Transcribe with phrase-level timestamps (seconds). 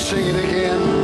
[0.00, 0.99] sing it again.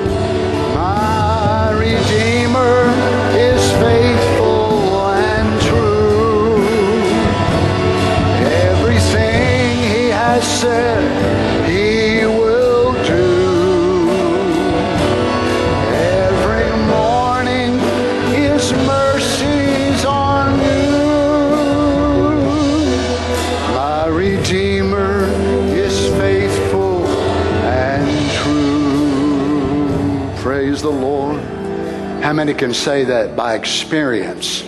[32.56, 34.62] Can say that by experience?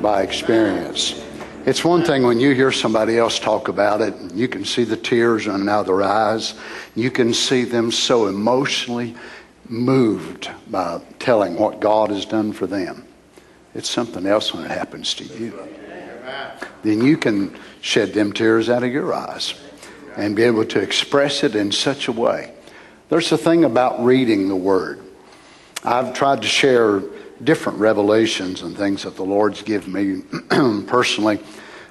[0.00, 1.22] By experience.
[1.66, 4.96] It's one thing when you hear somebody else talk about it, you can see the
[4.96, 6.54] tears running out their eyes.
[6.96, 9.14] You can see them so emotionally
[9.68, 13.04] moved by telling what God has done for them.
[13.74, 15.68] It's something else when it happens to you.
[16.82, 19.54] Then you can shed them tears out of your eyes
[20.16, 22.54] and be able to express it in such a way.
[23.10, 25.00] There's a thing about reading the Word.
[25.84, 27.02] I've tried to share
[27.42, 31.40] different revelations and things that the Lord's given me personally,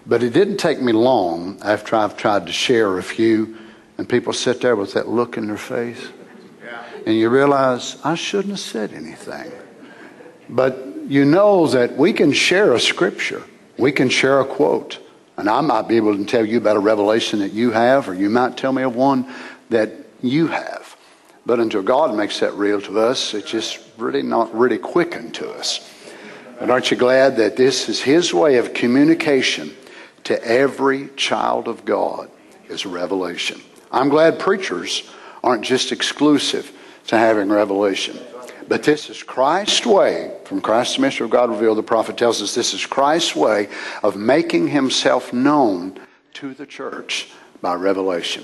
[0.06, 3.58] but it didn't take me long after I've tried to share a few,
[3.98, 6.10] and people sit there with that look in their face,
[7.06, 9.52] and you realize I shouldn't have said anything.
[10.50, 13.44] But you know that we can share a scripture,
[13.78, 15.00] we can share a quote,
[15.38, 18.14] and I might be able to tell you about a revelation that you have, or
[18.14, 19.34] you might tell me of one
[19.70, 20.89] that you have.
[21.50, 25.50] But until God makes that real to us, it's just really not really quickened to
[25.50, 25.80] us.
[26.59, 29.75] And aren't you glad that this is His way of communication
[30.25, 32.30] to every child of God
[32.67, 33.59] is revelation?
[33.92, 35.09] I'm glad preachers
[35.44, 36.72] aren't just exclusive
[37.08, 38.20] to having revelation.
[38.67, 42.53] But this is Christ's way, from Christ's mystery of God revealed, the prophet tells us
[42.53, 43.70] this is Christ's way
[44.03, 46.00] of making himself known
[46.33, 48.44] to the church by revelation.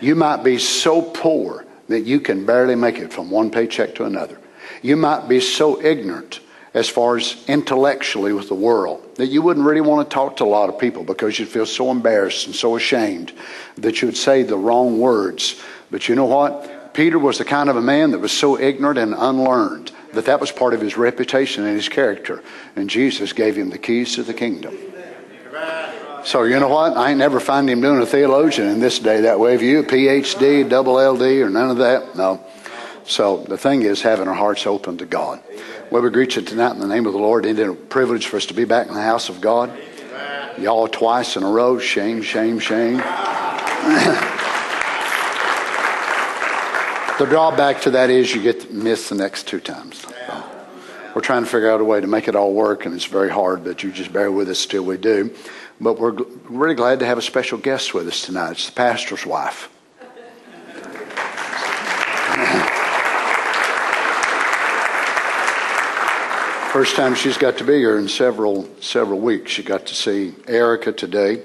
[0.00, 4.04] You might be so poor that you can barely make it from one paycheck to
[4.04, 4.38] another.
[4.82, 6.40] You might be so ignorant
[6.72, 10.44] as far as intellectually with the world that you wouldn't really want to talk to
[10.44, 13.32] a lot of people because you'd feel so embarrassed and so ashamed
[13.76, 15.62] that you would say the wrong words.
[15.90, 16.92] But you know what?
[16.94, 20.40] Peter was the kind of a man that was so ignorant and unlearned that that
[20.40, 22.42] was part of his reputation and his character.
[22.76, 24.76] And Jesus gave him the keys to the kingdom.
[26.24, 26.96] So you know what?
[26.96, 29.52] I ain't never find him doing a theologian in this day that way.
[29.52, 29.82] Have you?
[29.82, 32.16] PhD, double LD, or none of that?
[32.16, 32.42] No.
[33.04, 35.42] So the thing is having our hearts open to God.
[35.90, 37.44] Well, we greet you tonight in the name of the Lord.
[37.44, 39.78] Isn't it a privilege for us to be back in the house of God?
[40.58, 41.78] Y'all twice in a row.
[41.78, 42.96] Shame, shame, shame.
[47.18, 50.06] the drawback to that is you get to miss the next two times.
[51.14, 53.30] We're trying to figure out a way to make it all work, and it's very
[53.30, 55.32] hard, but you just bear with us till we do.
[55.80, 56.12] But we're
[56.48, 58.52] really glad to have a special guest with us tonight.
[58.52, 59.70] It's the pastor's wife.
[66.72, 69.52] First time she's got to be here in several several weeks.
[69.52, 71.42] She got to see Erica today,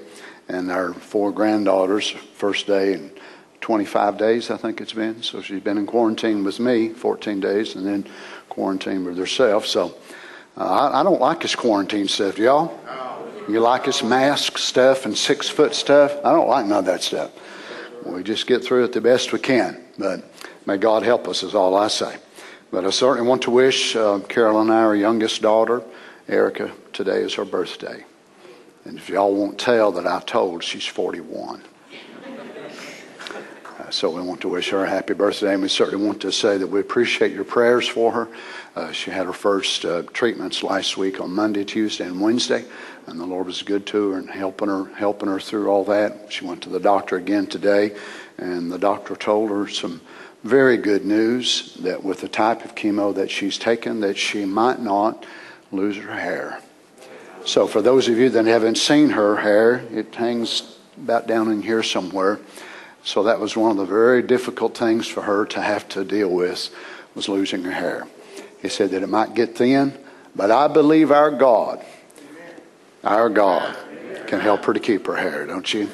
[0.48, 2.10] and our four granddaughters.
[2.10, 3.12] First day in
[3.60, 5.22] 25 days, I think it's been.
[5.22, 8.06] So she's been in quarantine with me 14 days, and then
[8.48, 9.66] quarantine with herself.
[9.66, 9.94] So
[10.56, 12.76] uh, I, I don't like this quarantine stuff, y'all.
[13.48, 16.16] You like this mask stuff and six foot stuff?
[16.24, 17.30] I don't like none of that stuff.
[18.04, 19.82] We just get through it the best we can.
[19.98, 20.24] But
[20.66, 22.16] may God help us, is all I say.
[22.70, 25.82] But I certainly want to wish uh, Carol and I, our youngest daughter,
[26.28, 28.04] Erica, today is her birthday.
[28.84, 31.62] And if y'all won't tell that I told, she's 41.
[33.78, 36.30] Uh, so we want to wish her a happy birthday, and we certainly want to
[36.30, 38.28] say that we appreciate your prayers for her.
[38.76, 42.64] Uh, she had her first uh, treatments last week on Monday, Tuesday, and Wednesday,
[43.10, 46.32] and the Lord was good to her and helping her, helping her through all that.
[46.32, 47.96] She went to the doctor again today,
[48.38, 50.00] and the doctor told her some
[50.44, 54.80] very good news that with the type of chemo that she's taken, that she might
[54.80, 55.26] not
[55.72, 56.60] lose her hair.
[57.44, 61.62] So for those of you that haven't seen her hair, it hangs about down in
[61.62, 62.38] here somewhere.
[63.02, 66.30] So that was one of the very difficult things for her to have to deal
[66.30, 66.70] with
[67.14, 68.06] was losing her hair.
[68.62, 69.98] He said that it might get thin,
[70.36, 71.84] but I believe our God,
[73.04, 73.76] our God,
[74.26, 75.88] can help her to keep her hair, don't you?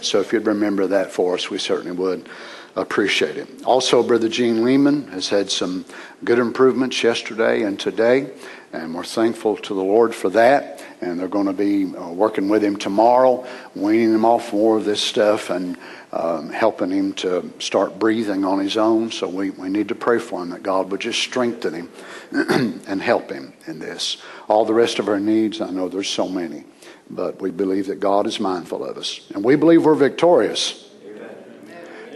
[0.00, 2.28] So if you'd remember that for us, we certainly would
[2.76, 3.48] appreciate it.
[3.64, 5.84] Also, Brother Gene Lehman has had some
[6.24, 8.30] good improvements yesterday and today,
[8.72, 10.82] and we're thankful to the Lord for that.
[11.02, 14.84] And they're going to be uh, working with him tomorrow, weaning him off more of
[14.84, 15.78] this stuff and
[16.12, 19.10] um, helping him to start breathing on his own.
[19.10, 21.90] So we, we need to pray for him that God would just strengthen him
[22.86, 24.18] and help him in this.
[24.48, 26.64] All the rest of our needs, I know there's so many,
[27.08, 29.28] but we believe that God is mindful of us.
[29.34, 30.88] And we believe we're victorious.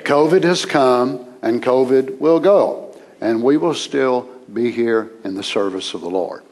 [0.04, 5.42] COVID has come and COVID will go, and we will still be here in the
[5.42, 6.42] service of the Lord.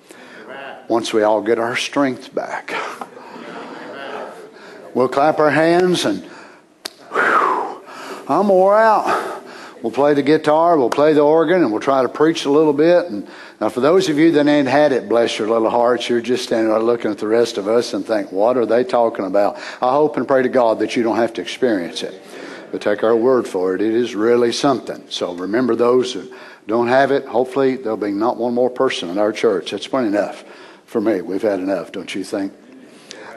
[0.88, 2.74] Once we all get our strength back,
[4.94, 6.22] we'll clap our hands and
[7.12, 7.84] whew,
[8.28, 9.42] I'm wore out.
[9.82, 12.72] We'll play the guitar, we'll play the organ, and we'll try to preach a little
[12.72, 13.06] bit.
[13.06, 13.26] And
[13.62, 16.42] now, for those of you that ain't had it, bless your little hearts, you're just
[16.42, 19.54] standing there looking at the rest of us and think, what are they talking about?
[19.80, 22.20] I hope and pray to God that you don't have to experience it.
[22.72, 23.80] But take our word for it.
[23.80, 25.04] It is really something.
[25.10, 26.34] So remember those who
[26.66, 27.24] don't have it.
[27.24, 29.70] Hopefully, there'll be not one more person in our church.
[29.70, 30.42] That's plenty enough
[30.86, 31.20] for me.
[31.20, 32.52] We've had enough, don't you think?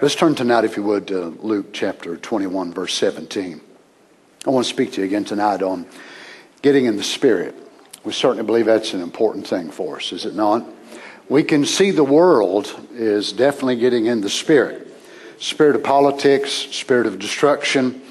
[0.02, 3.62] Let's turn tonight, if you would, to Luke chapter 21, verse 17.
[4.48, 5.86] I want to speak to you again tonight on
[6.64, 7.65] getting in the Spirit.
[8.06, 10.64] We certainly believe that's an important thing for us, is it not?
[11.28, 14.88] We can see the world is definitely getting in the Spirit.
[15.40, 18.04] Spirit of politics, spirit of destruction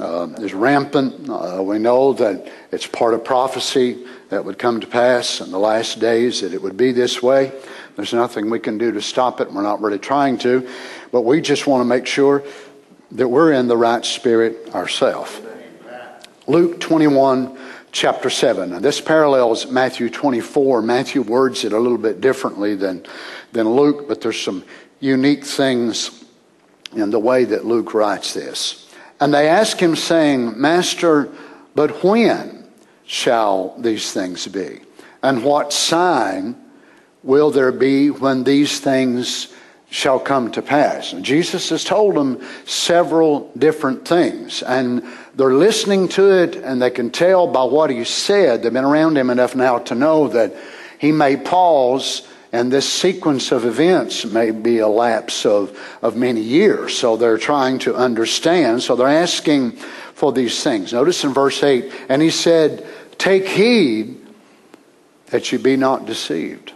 [0.00, 1.28] uh, is rampant.
[1.28, 5.58] Uh, we know that it's part of prophecy that would come to pass in the
[5.58, 7.52] last days, that it would be this way.
[7.96, 9.52] There's nothing we can do to stop it.
[9.52, 10.68] We're not really trying to,
[11.10, 12.44] but we just want to make sure
[13.10, 15.40] that we're in the right spirit ourselves.
[16.46, 17.58] Luke 21
[17.92, 18.70] chapter 7.
[18.70, 20.82] Now, this parallels Matthew 24.
[20.82, 23.04] Matthew words it a little bit differently than,
[23.52, 24.64] than Luke, but there's some
[25.00, 26.24] unique things
[26.92, 28.88] in the way that Luke writes this.
[29.20, 31.30] And they ask him, saying, Master,
[31.74, 32.68] but when
[33.06, 34.80] shall these things be?
[35.22, 36.56] And what sign
[37.22, 39.52] will there be when these things
[39.90, 41.12] shall come to pass?
[41.12, 44.62] And Jesus has told them several different things.
[44.62, 45.02] And
[45.36, 48.62] they're listening to it and they can tell by what he said.
[48.62, 50.54] They've been around him enough now to know that
[50.98, 56.40] he may pause and this sequence of events may be a lapse of, of many
[56.40, 56.96] years.
[56.96, 58.82] So they're trying to understand.
[58.82, 60.94] So they're asking for these things.
[60.94, 62.86] Notice in verse 8, and he said,
[63.18, 64.16] Take heed
[65.26, 66.72] that you be not deceived.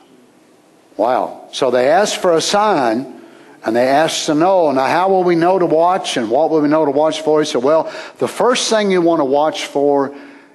[0.98, 1.48] Wow.
[1.52, 3.19] So they asked for a sign
[3.64, 6.62] and they asked to know, now how will we know to watch and what will
[6.62, 7.40] we know to watch for?
[7.40, 10.14] He said, well, the first thing you want to watch for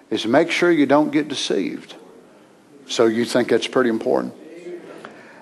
[0.09, 1.95] is make sure you don't get deceived.
[2.87, 4.33] So you think that's pretty important?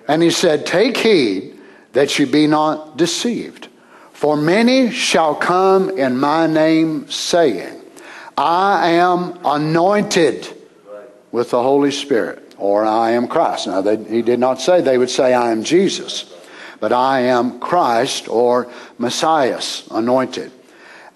[0.08, 1.58] And he said, take heed
[1.92, 3.68] that you be not deceived.
[4.12, 7.80] For many shall come in my name saying,
[8.36, 10.48] I am anointed
[11.32, 13.66] with the Holy Spirit, or I am Christ.
[13.66, 16.33] Now, they, he did not say they would say, I am Jesus
[16.80, 19.60] but I am Christ or Messiah,
[19.90, 20.52] anointed.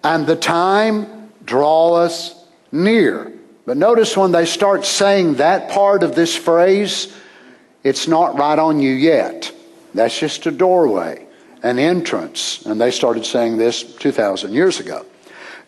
[0.02, 2.34] And the time draweth
[2.72, 3.32] near.
[3.66, 7.12] But notice when they start saying that part of this phrase,
[7.84, 9.52] it's not right on you yet.
[9.94, 11.26] That's just a doorway,
[11.62, 12.64] an entrance.
[12.64, 15.04] And they started saying this 2,000 years ago.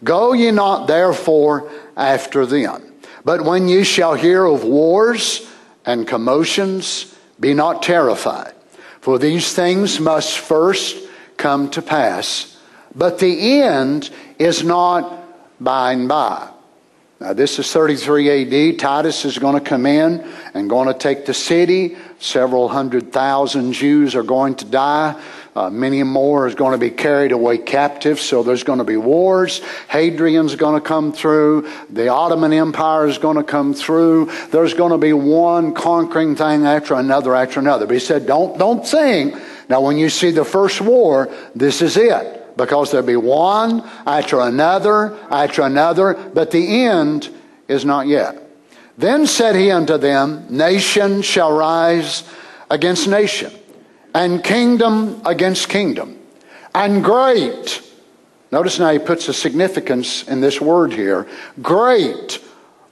[0.03, 2.95] Go ye not therefore after them.
[3.25, 5.47] But when ye shall hear of wars
[5.85, 8.55] and commotions, be not terrified.
[9.01, 10.97] For these things must first
[11.37, 12.59] come to pass,
[12.95, 15.25] but the end is not
[15.59, 16.51] by and by.
[17.21, 18.79] Now, this is 33 AD.
[18.79, 21.97] Titus is going to come in and going to take the city.
[22.19, 25.21] Several hundred thousand Jews are going to die.
[25.55, 28.97] Uh, many more is going to be carried away captive, so there's going to be
[28.97, 29.61] wars.
[29.89, 31.69] Hadrian's going to come through.
[31.91, 34.31] The Ottoman Empire is going to come through.
[34.53, 37.87] There's going to be one conquering thing after another after another.
[37.87, 39.35] But he said, don't, don't think.
[39.69, 42.57] Now, when you see the first war, this is it.
[42.57, 47.29] Because there'll be one after another after another, but the end
[47.67, 48.41] is not yet.
[48.99, 52.23] Then said he unto them, Nation shall rise
[52.69, 53.53] against nation
[54.15, 56.19] and kingdom against kingdom,
[56.75, 57.83] and great.
[58.53, 61.29] Notice now he puts a significance in this word here
[61.63, 62.43] great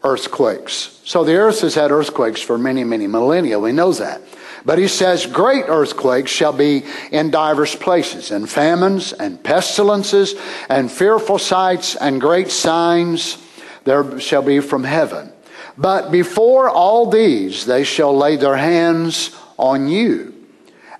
[0.04, 1.00] earthquakes.
[1.04, 3.58] So the earth has had earthquakes for many, many millennia.
[3.58, 4.22] We know that.
[4.64, 10.34] But he says, Great earthquakes shall be in divers places, and famines, and pestilences,
[10.68, 13.38] and fearful sights, and great signs
[13.84, 15.32] there shall be from heaven.
[15.76, 20.37] But before all these, they shall lay their hands on you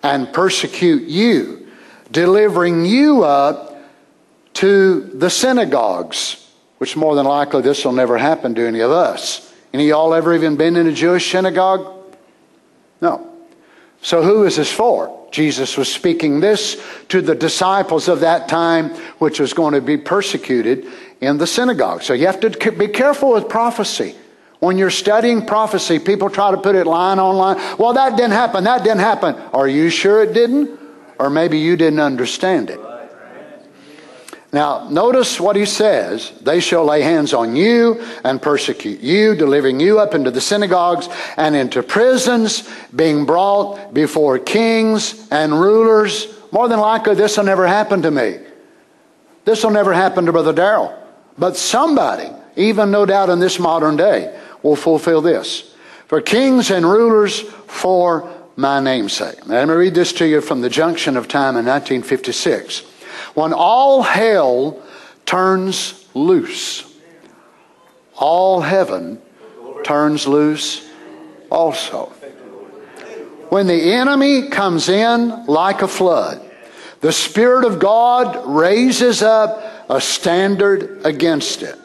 [0.02, 1.69] and persecute you,
[2.11, 3.83] delivering you up
[4.55, 9.52] to the synagogues, which more than likely this will never happen to any of us.
[9.73, 11.95] Any of y'all ever even been in a Jewish synagogue?
[13.00, 13.33] No.
[14.00, 15.14] So who is this for?
[15.31, 19.97] Jesus was speaking this to the disciples of that time, which was going to be
[19.99, 20.87] persecuted
[21.21, 22.02] in the synagogue.
[22.02, 24.14] So you have to be careful with prophecy.
[24.61, 27.57] When you're studying prophecy, people try to put it line on line.
[27.79, 28.65] Well, that didn't happen.
[28.65, 29.37] That didn't happen.
[29.53, 30.79] Are you sure it didn't?
[31.19, 32.81] Or maybe you didn't understand it.
[34.53, 36.33] Now, notice what he says.
[36.41, 41.09] They shall lay hands on you and persecute you, delivering you up into the synagogues
[41.37, 46.35] and into prisons, being brought before kings and rulers.
[46.50, 48.38] More than likely, this will never happen to me.
[49.45, 50.99] This will never happen to Brother Darrell.
[51.37, 55.75] But somebody, even no doubt in this modern day, will fulfill this.
[56.07, 59.47] For kings and rulers for my namesake.
[59.47, 62.83] Now, let me read this to you from the junction of time in 1956
[63.35, 64.83] when all hell
[65.27, 66.85] turns loose,
[68.17, 69.21] all heaven
[69.85, 70.91] turns loose
[71.50, 72.07] also.
[73.50, 76.45] When the enemy comes in like a flood,
[77.00, 81.79] the Spirit of God raises up a standard against it.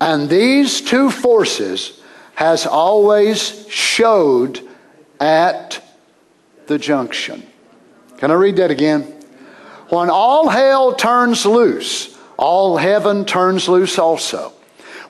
[0.00, 2.00] And these two forces
[2.34, 4.60] has always showed
[5.18, 5.82] at
[6.66, 7.46] the junction.
[8.18, 9.02] Can I read that again?
[9.88, 14.52] When all hell turns loose, all heaven turns loose also.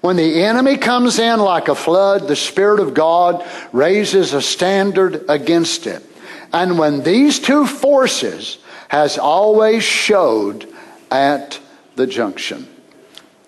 [0.00, 5.24] When the enemy comes in like a flood, the Spirit of God raises a standard
[5.28, 6.04] against it.
[6.52, 10.72] And when these two forces has always showed
[11.10, 11.58] at
[11.96, 12.68] the junction.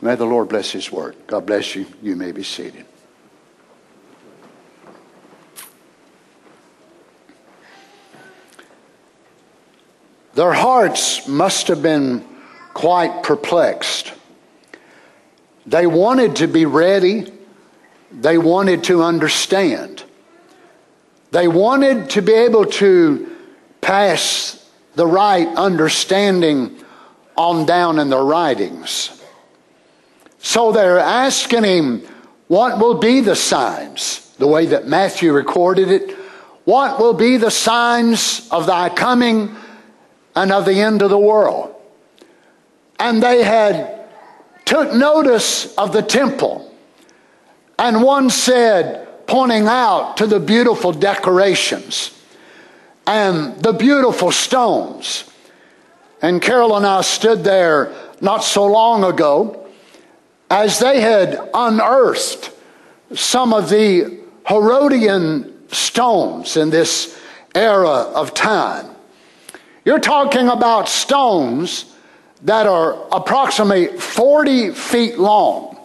[0.00, 1.16] May the Lord bless His word.
[1.26, 1.86] God bless you.
[2.02, 2.84] You may be seated.
[10.34, 12.24] Their hearts must have been
[12.72, 14.12] quite perplexed.
[15.66, 17.32] They wanted to be ready,
[18.12, 20.04] they wanted to understand,
[21.32, 23.36] they wanted to be able to
[23.80, 24.64] pass
[24.94, 26.84] the right understanding
[27.36, 29.17] on down in their writings.
[30.38, 32.02] So they're asking him,
[32.46, 34.34] What will be the signs?
[34.38, 36.16] The way that Matthew recorded it.
[36.64, 39.56] What will be the signs of thy coming
[40.36, 41.74] and of the end of the world.
[43.00, 44.06] And they had
[44.64, 46.72] took notice of the temple.
[47.78, 52.18] And one said, pointing out to the beautiful decorations
[53.06, 55.24] and the beautiful stones.
[56.20, 59.67] And Carol and I stood there not so long ago
[60.50, 62.50] as they had unearthed
[63.14, 67.18] some of the Herodian stones in this
[67.54, 68.86] era of time.
[69.84, 71.94] You're talking about stones
[72.42, 75.76] that are approximately 40 feet long.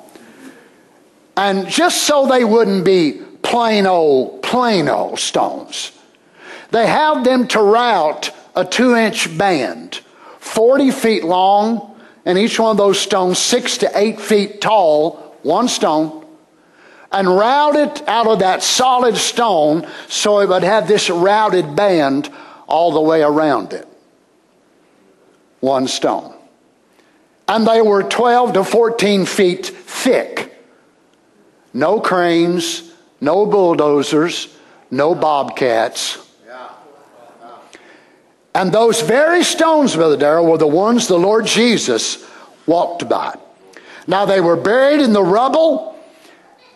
[1.36, 5.92] And just so they wouldn't be plain old, plain old stones,
[6.72, 10.02] they have them to route a two inch band,
[10.40, 11.93] 40 feet long,
[12.26, 16.26] and each one of those stones six to eight feet tall, one stone,
[17.12, 22.30] and route it out of that solid stone so it would have this routed band
[22.68, 23.88] all the way around it
[25.64, 26.34] one stone.
[27.48, 30.62] And they were 12 to 14 feet thick.
[31.74, 34.56] No cranes, no bulldozers,
[34.92, 36.18] no bobcats.
[38.56, 42.26] And those very stones, Brother Darrell, were the ones the Lord Jesus
[42.66, 43.36] walked by.
[44.06, 45.98] Now they were buried in the rubble,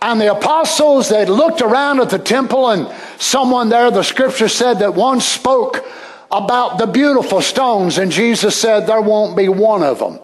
[0.01, 4.75] and the apostles, they looked around at the temple, and someone there, the scripture said
[4.79, 5.85] that one spoke
[6.31, 10.19] about the beautiful stones, and Jesus said, There won't be one of them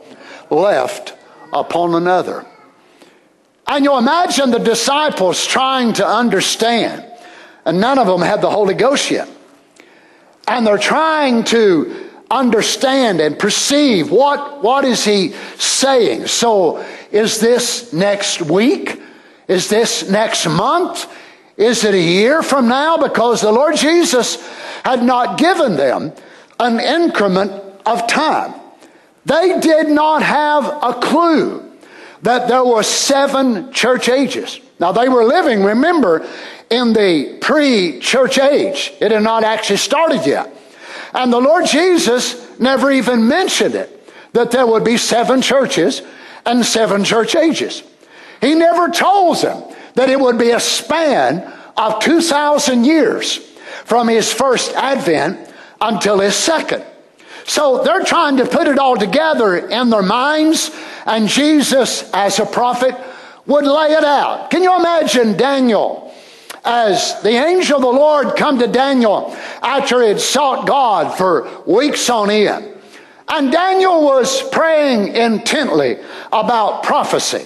[0.49, 1.15] left
[1.51, 2.45] upon another.
[3.67, 7.05] And you imagine the disciples trying to understand,
[7.65, 9.29] and none of them had the Holy Ghost yet.
[10.47, 16.27] And they're trying to understand and perceive what, what is he saying.
[16.27, 19.01] So is this next week?
[19.47, 21.11] Is this next month?
[21.57, 22.97] Is it a year from now?
[22.97, 24.45] Because the Lord Jesus
[24.83, 26.11] had not given them
[26.59, 27.51] an increment
[27.85, 28.53] of time.
[29.25, 31.63] They did not have a clue
[32.23, 34.59] that there were seven church ages.
[34.79, 36.27] Now they were living, remember,
[36.73, 38.93] in the pre-church age.
[38.99, 40.51] It had not actually started yet.
[41.13, 46.01] And the Lord Jesus never even mentioned it, that there would be seven churches
[46.45, 47.83] and seven church ages.
[48.41, 49.63] He never told them
[49.93, 51.41] that it would be a span
[51.77, 53.37] of 2,000 years
[53.85, 56.83] from his first advent until his second.
[57.45, 60.71] So they're trying to put it all together in their minds,
[61.05, 62.95] and Jesus, as a prophet,
[63.45, 64.49] would lay it out.
[64.49, 66.12] Can you imagine Daniel
[66.65, 71.49] as the angel of the Lord come to Daniel after he had sought God for
[71.65, 72.69] weeks on end?
[73.27, 75.97] And Daniel was praying intently
[76.31, 77.45] about prophecy.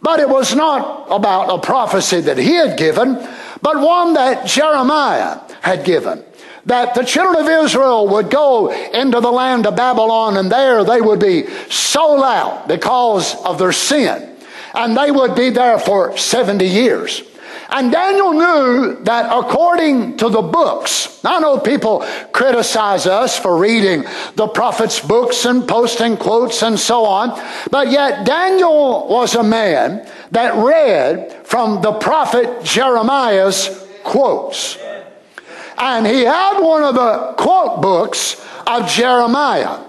[0.00, 3.14] But it was not about a prophecy that he had given,
[3.60, 6.22] but one that Jeremiah had given.
[6.66, 11.00] that the children of Israel would go into the land of Babylon and there they
[11.00, 14.36] would be sold out because of their sin.
[14.74, 17.22] And they would be there for 70 years.
[17.68, 24.04] And Daniel knew that according to the books, I know people criticize us for reading
[24.34, 30.08] the prophet's books and posting quotes and so on, but yet Daniel was a man
[30.30, 34.78] that read from the prophet Jeremiah's quotes.
[35.78, 39.80] And he had one of the quote books of Jeremiah.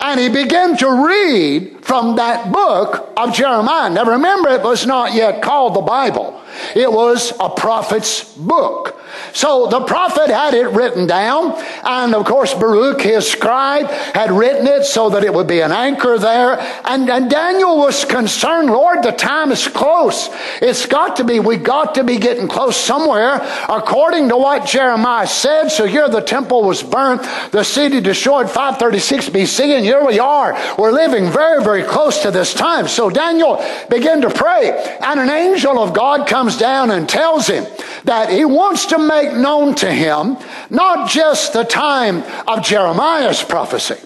[0.00, 3.90] And he began to read from that book of Jeremiah.
[3.90, 6.40] Now remember, it was not yet called the Bible.
[6.74, 9.00] It was a prophet's book.
[9.32, 11.52] So the prophet had it written down,
[11.84, 15.72] and of course Baruch, his scribe, had written it so that it would be an
[15.72, 16.58] anchor there.
[16.84, 20.28] And, and Daniel was concerned, Lord, the time is close.
[20.62, 25.26] It's got to be, we got to be getting close somewhere, according to what Jeremiah
[25.26, 25.68] said.
[25.68, 30.56] So here the temple was burnt, the city destroyed 536 BC, and here we are.
[30.78, 32.88] We're living very, very close to this time.
[32.88, 37.66] So Daniel began to pray, and an angel of God comes down and tells him
[38.04, 40.36] that he wants to make known to him
[40.70, 43.96] not just the time of Jeremiah's prophecy,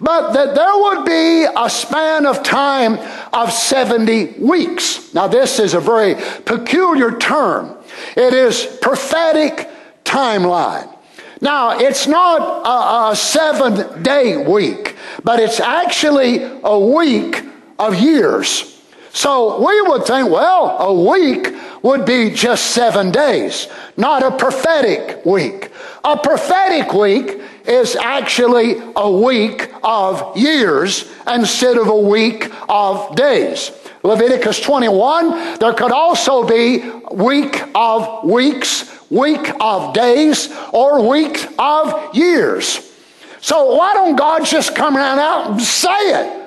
[0.00, 2.98] but that there would be a span of time
[3.32, 5.12] of 70 weeks.
[5.14, 7.76] Now, this is a very peculiar term.
[8.16, 9.68] It is prophetic
[10.04, 10.94] timeline.
[11.40, 17.44] Now, it's not a, a seven day week, but it's actually a week
[17.78, 18.77] of years.
[19.12, 25.24] So we would think, well, a week would be just seven days, not a prophetic
[25.24, 25.70] week.
[26.04, 33.70] A prophetic week is actually a week of years instead of a week of days.
[34.02, 42.14] Leviticus 21, there could also be week of weeks, week of days, or week of
[42.14, 42.92] years.
[43.40, 46.46] So why don't God just come around out and say it?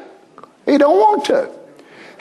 [0.66, 1.61] He don't want to.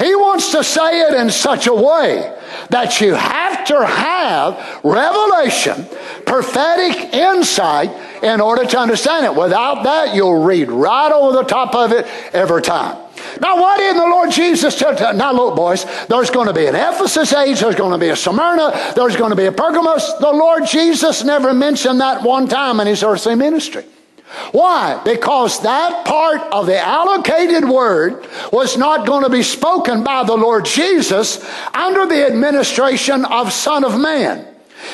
[0.00, 2.34] He wants to say it in such a way
[2.70, 5.84] that you have to have revelation,
[6.24, 7.90] prophetic insight
[8.22, 9.34] in order to understand it.
[9.34, 12.96] Without that, you'll read right over the top of it every time.
[13.42, 15.14] Now, why didn't the Lord Jesus tell?
[15.14, 18.16] Now, look, boys, there's going to be an Ephesus age, there's going to be a
[18.16, 20.16] Smyrna, there's going to be a Pergamos.
[20.18, 23.84] The Lord Jesus never mentioned that one time in his earthly ministry.
[24.52, 25.00] Why?
[25.04, 30.36] Because that part of the allocated word was not going to be spoken by the
[30.36, 34.46] Lord Jesus under the administration of Son of Man.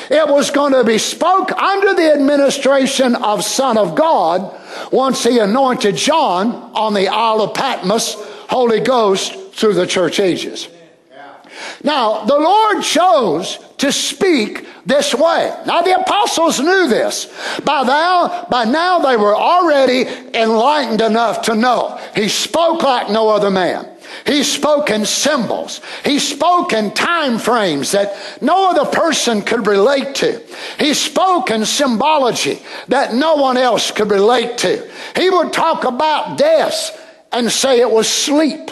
[0.09, 4.55] It was going to be spoke under the administration of Son of God
[4.91, 8.15] once he anointed John on the Isle of Patmos,
[8.49, 10.67] Holy Ghost, through the church ages.
[11.83, 15.53] Now, the Lord chose to speak this way.
[15.65, 17.31] Now the apostles knew this.
[17.63, 21.99] By now, by now they were already enlightened enough to know.
[22.15, 23.89] He spoke like no other man.
[24.25, 25.81] He spoke in symbols.
[26.03, 30.41] He spoke in time frames that no other person could relate to.
[30.79, 34.89] He spoke in symbology that no one else could relate to.
[35.15, 36.97] He would talk about death
[37.31, 38.71] and say it was sleep.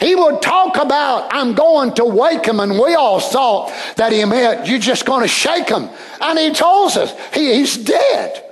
[0.00, 4.24] He would talk about, I'm going to wake him, and we all thought that he
[4.24, 5.88] meant you're just going to shake him.
[6.20, 8.42] And he tells us he, he's dead.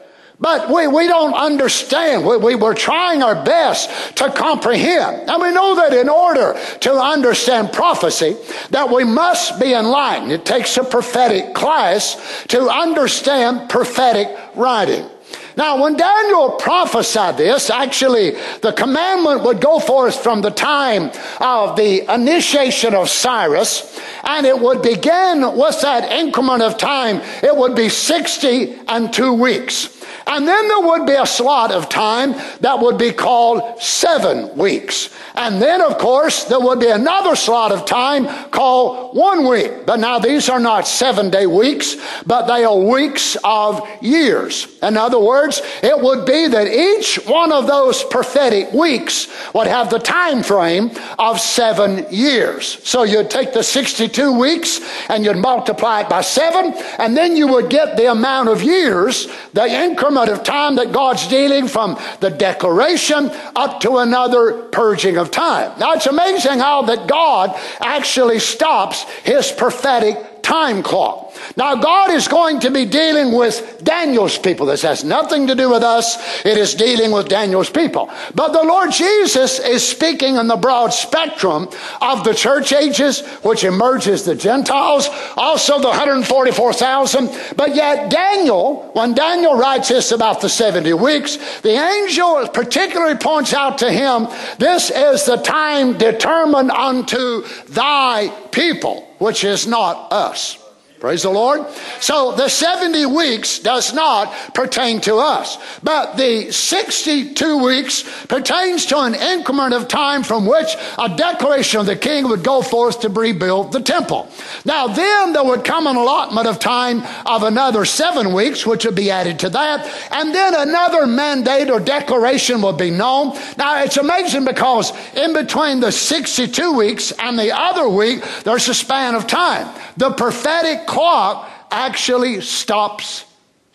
[0.41, 2.27] But we, we don't understand.
[2.27, 5.31] We, we were trying our best to comprehend.
[5.31, 8.37] And we know that in order to understand prophecy,
[8.71, 10.33] that we must be enlightened.
[10.33, 15.09] It takes a prophetic class to understand prophetic writing.
[15.57, 21.77] Now, when Daniel prophesied this, actually, the commandment would go forth from the time of
[21.77, 27.21] the initiation of Cyrus, and it would begin with that increment of time.
[27.43, 29.94] It would be 60 and two weeks.
[30.27, 35.15] And then there would be a slot of time that would be called seven weeks.
[35.35, 39.85] And then, of course, there would be another slot of time called one week.
[39.85, 44.69] But now these are not seven day weeks, but they are weeks of years.
[44.83, 49.91] In other words, it would be that each one of those prophetic weeks would have
[49.91, 52.79] the time frame of seven years.
[52.85, 57.49] So you'd take the 62 weeks and you'd multiply it by seven, and then you
[57.49, 59.63] would get the amount of years, the
[60.05, 65.79] increment of time that God's dealing from the declaration up to another purging of time.
[65.79, 71.35] Now it's amazing how that God actually stops his prophetic time clock.
[71.57, 74.67] Now, God is going to be dealing with Daniel's people.
[74.67, 76.17] This has nothing to do with us.
[76.45, 78.11] It is dealing with Daniel's people.
[78.35, 81.69] But the Lord Jesus is speaking in the broad spectrum
[82.01, 87.31] of the church ages, which emerges the Gentiles, also the 144,000.
[87.57, 93.53] But yet, Daniel, when Daniel writes this about the 70 weeks, the angel particularly points
[93.55, 94.29] out to him,
[94.59, 100.59] this is the time determined unto thy people, which is not us.
[101.01, 101.67] Praise the Lord.
[102.01, 108.99] So the 70 weeks does not pertain to us, but the 62 weeks pertains to
[109.01, 113.11] an increment of time from which a declaration of the king would go forth to
[113.11, 114.31] rebuild the temple.
[114.65, 118.95] Now then there would come an allotment of time of another seven weeks, which would
[118.95, 123.37] be added to that, and then another mandate or declaration would be known.
[123.59, 128.75] Now it's amazing because in between the 62 weeks and the other week, there's a
[128.75, 129.69] span of time.
[129.97, 133.25] The prophetic clock actually stops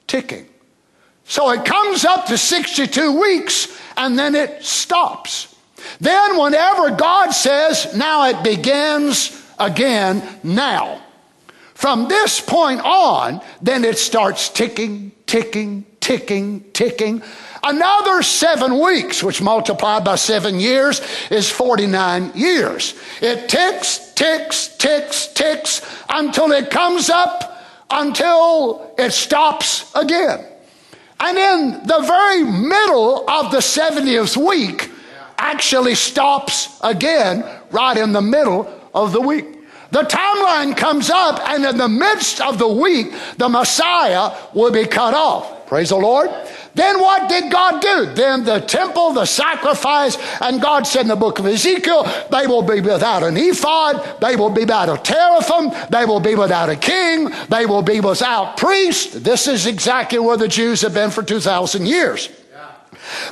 [0.08, 0.48] ticking.
[1.26, 5.54] So it comes up to 62 weeks and then it stops.
[6.00, 11.02] Then, whenever God says, now it begins again, now.
[11.74, 17.22] From this point on, then it starts ticking, ticking, ticking, ticking.
[17.64, 22.94] Another seven weeks, which multiplied by seven years is 49 years.
[23.22, 27.50] It ticks, ticks, ticks, ticks until it comes up
[27.90, 30.46] until it stops again.
[31.20, 34.90] And in the very middle of the 70th week,
[35.38, 39.46] actually stops again right in the middle of the week.
[39.92, 44.86] The timeline comes up, and in the midst of the week, the Messiah will be
[44.86, 45.59] cut off.
[45.70, 46.32] Praise the Lord.
[46.74, 48.08] Then what did God do?
[48.08, 52.64] Then the temple, the sacrifice, and God said in the book of Ezekiel, they will
[52.64, 56.76] be without an ephod, they will be without a teraphim, they will be without a
[56.76, 59.24] king, they will be without priest.
[59.24, 62.30] This is exactly where the Jews have been for 2,000 years.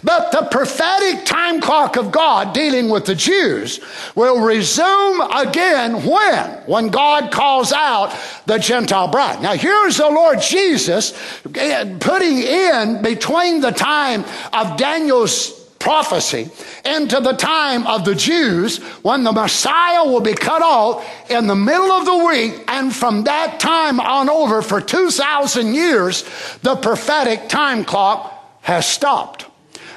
[0.03, 3.79] But the prophetic time clock of God dealing with the Jews
[4.15, 6.49] will resume again when?
[6.65, 9.41] When God calls out the Gentile bride.
[9.41, 11.11] Now here's the Lord Jesus
[11.43, 16.49] putting in between the time of Daniel's prophecy
[16.85, 21.55] into the time of the Jews when the Messiah will be cut off in the
[21.55, 26.23] middle of the week and from that time on over for 2,000 years
[26.63, 29.46] the prophetic time clock has stopped.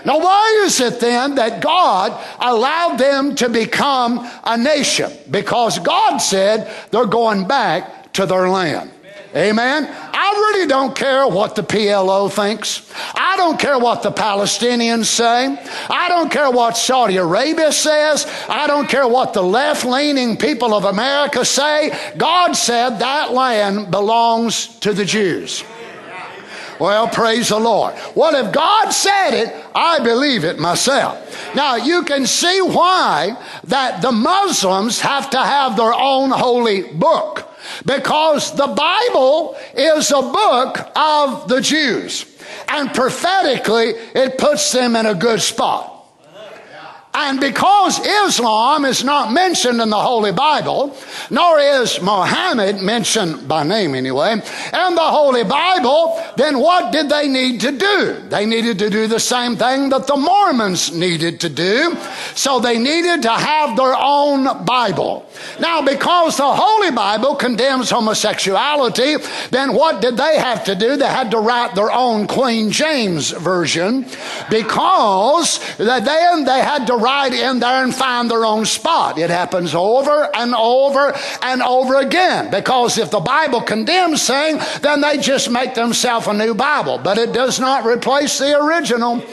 [0.04, 5.10] Now, why is it then that God allowed them to become a nation?
[5.30, 8.90] Because God said they're going back to their land.
[9.34, 9.86] Amen.
[9.88, 12.92] I really don't care what the PLO thinks.
[13.14, 15.56] I don't care what the Palestinians say.
[15.88, 18.26] I don't care what Saudi Arabia says.
[18.48, 21.96] I don't care what the left leaning people of America say.
[22.16, 25.62] God said that land belongs to the Jews.
[26.80, 27.94] Well, praise the Lord.
[28.14, 31.54] Well, if God said it, I believe it myself.
[31.54, 37.46] Now, you can see why that the Muslims have to have their own holy book.
[37.84, 42.24] Because the Bible is a book of the Jews.
[42.68, 45.89] And prophetically, it puts them in a good spot.
[47.12, 50.96] And because Islam is not mentioned in the Holy Bible,
[51.28, 57.26] nor is Mohammed mentioned by name anyway, in the Holy Bible, then what did they
[57.26, 58.14] need to do?
[58.28, 61.96] They needed to do the same thing that the Mormons needed to do.
[62.36, 65.28] So they needed to have their own Bible.
[65.58, 69.16] Now, because the Holy Bible condemns homosexuality,
[69.50, 70.96] then what did they have to do?
[70.96, 74.06] They had to write their own Queen James Version
[74.48, 79.18] because then they had to right in there and find their own spot.
[79.18, 85.00] It happens over and over and over again because if the Bible condemns saying, then
[85.00, 89.24] they just make themselves a new Bible, but it does not replace the original.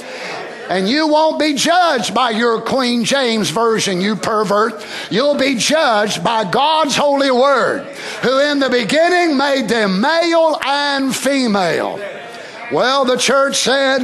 [0.69, 4.86] And you won't be judged by your Queen James Version, you pervert.
[5.10, 7.86] You'll be judged by God's holy word,
[8.21, 11.99] who in the beginning made them male and female.
[12.69, 14.01] Well, the church said,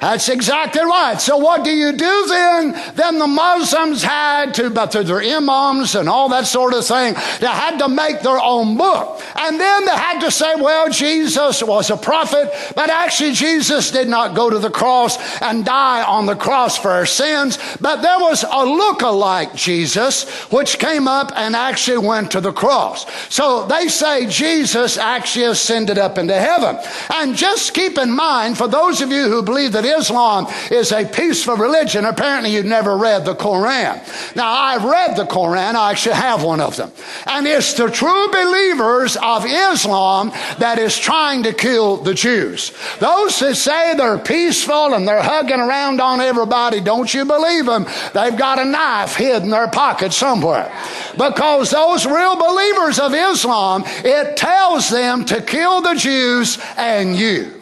[0.00, 1.20] that's exactly right.
[1.20, 2.72] So what do you do then?
[2.94, 7.14] Then the Muslims had to, but through their imams and all that sort of thing,
[7.40, 9.20] they had to make their own book.
[9.36, 14.08] And then they had to say, well, Jesus was a prophet, but actually Jesus did
[14.08, 18.18] not go to the cross and die on the cross for our sins, but there
[18.18, 23.06] was a look-alike Jesus which came up and actually went to the cross.
[23.32, 26.78] So they say Jesus actually ascended up into heaven.
[27.10, 31.04] And just keep in mind, for those of you who believe that Islam is a
[31.04, 32.04] peaceful religion.
[32.04, 34.00] Apparently, you've never read the Koran.
[34.36, 35.76] Now, I've read the Koran.
[35.76, 36.92] I actually have one of them.
[37.26, 42.72] And it's the true believers of Islam that is trying to kill the Jews.
[43.00, 47.86] Those that say they're peaceful and they're hugging around on everybody, don't you believe them?
[48.14, 50.72] They've got a knife hid in their pocket somewhere.
[51.16, 57.57] Because those real believers of Islam, it tells them to kill the Jews and you.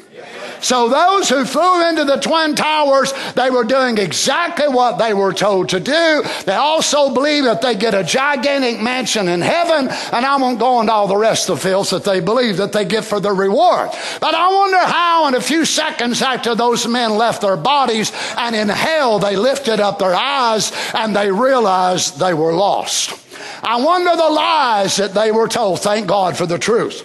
[0.67, 5.33] So those who flew into the Twin Towers, they were doing exactly what they were
[5.33, 6.25] told to do.
[6.45, 10.81] They also believe that they get a gigantic mansion in heaven, and I won't go
[10.81, 13.33] into all the rest of the fields that they believe that they get for their
[13.33, 13.91] reward.
[14.21, 18.57] But I wonder how in a few seconds after those men left their bodies and
[18.57, 23.15] in hell they lifted up their eyes and they realized they were lost.
[23.63, 25.79] I wonder the lies that they were told.
[25.79, 27.05] Thank God for the truth.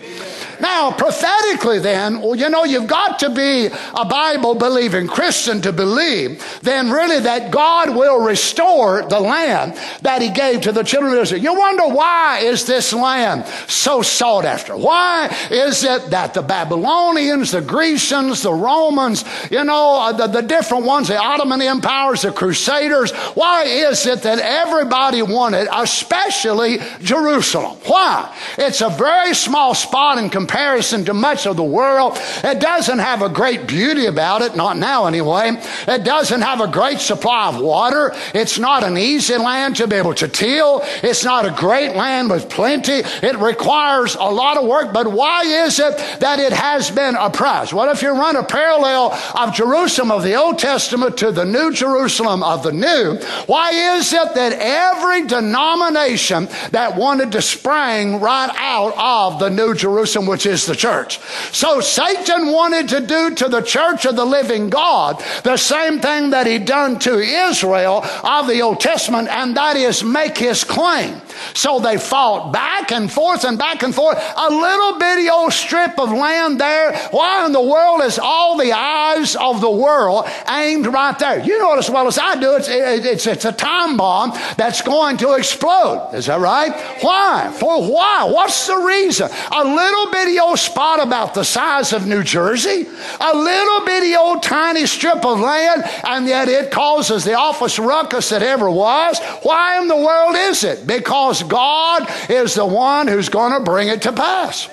[0.62, 5.74] Now, prophetically, then, well, you know, you've got to be a Bible believing Christian to
[5.74, 11.14] believe then really that God will restore the land that He gave to the children
[11.14, 11.42] of Israel.
[11.42, 14.78] You wonder why is this land so sought after?
[14.78, 20.42] Why is it that the Babylonians, the Grecians, the Romans, you know, uh, the, the
[20.42, 27.80] different ones, the Ottoman empires, the Crusaders, why is it that everybody wanted, especially Jerusalem?
[27.88, 28.32] Why?
[28.60, 32.18] It's a very small spot in comparison comparison to much of the world.
[32.44, 35.52] It doesn't have a great beauty about it, not now anyway.
[35.88, 38.12] It doesn't have a great supply of water.
[38.34, 40.82] It's not an easy land to be able to till.
[41.04, 43.02] It's not a great land with plenty.
[43.24, 44.92] It requires a lot of work.
[44.94, 47.72] But why is it that it has been oppressed?
[47.72, 51.72] What if you run a parallel of Jerusalem of the Old Testament to the New
[51.72, 53.16] Jerusalem of the New?
[53.46, 59.74] Why is it that every denomination that wanted to spring right out of the New
[59.76, 61.20] Jerusalem, which which is the church.
[61.52, 66.32] So Satan wanted to do to the church of the living God the same thing
[66.32, 71.22] that he done to Israel of the Old Testament, and that is make his claim.
[71.54, 74.18] So they fought back and forth and back and forth.
[74.18, 76.96] A little bitty old strip of land there.
[77.12, 81.40] Why in the world is all the eyes of the world aimed right there?
[81.44, 82.56] You know it as well as I do.
[82.56, 86.12] It's, it's, it's a time bomb that's going to explode.
[86.14, 86.74] Is that right?
[87.02, 87.52] Why?
[87.58, 88.26] For why?
[88.26, 89.30] What's the reason?
[89.52, 92.88] A little bitty old spot about the size of New Jersey,
[93.20, 98.30] a little bitty old tiny strip of land, and yet it causes the office ruckus
[98.30, 99.20] that ever was.
[99.44, 100.86] Why in the world is it?
[100.86, 104.68] Because because God is the one who's going to bring it to pass.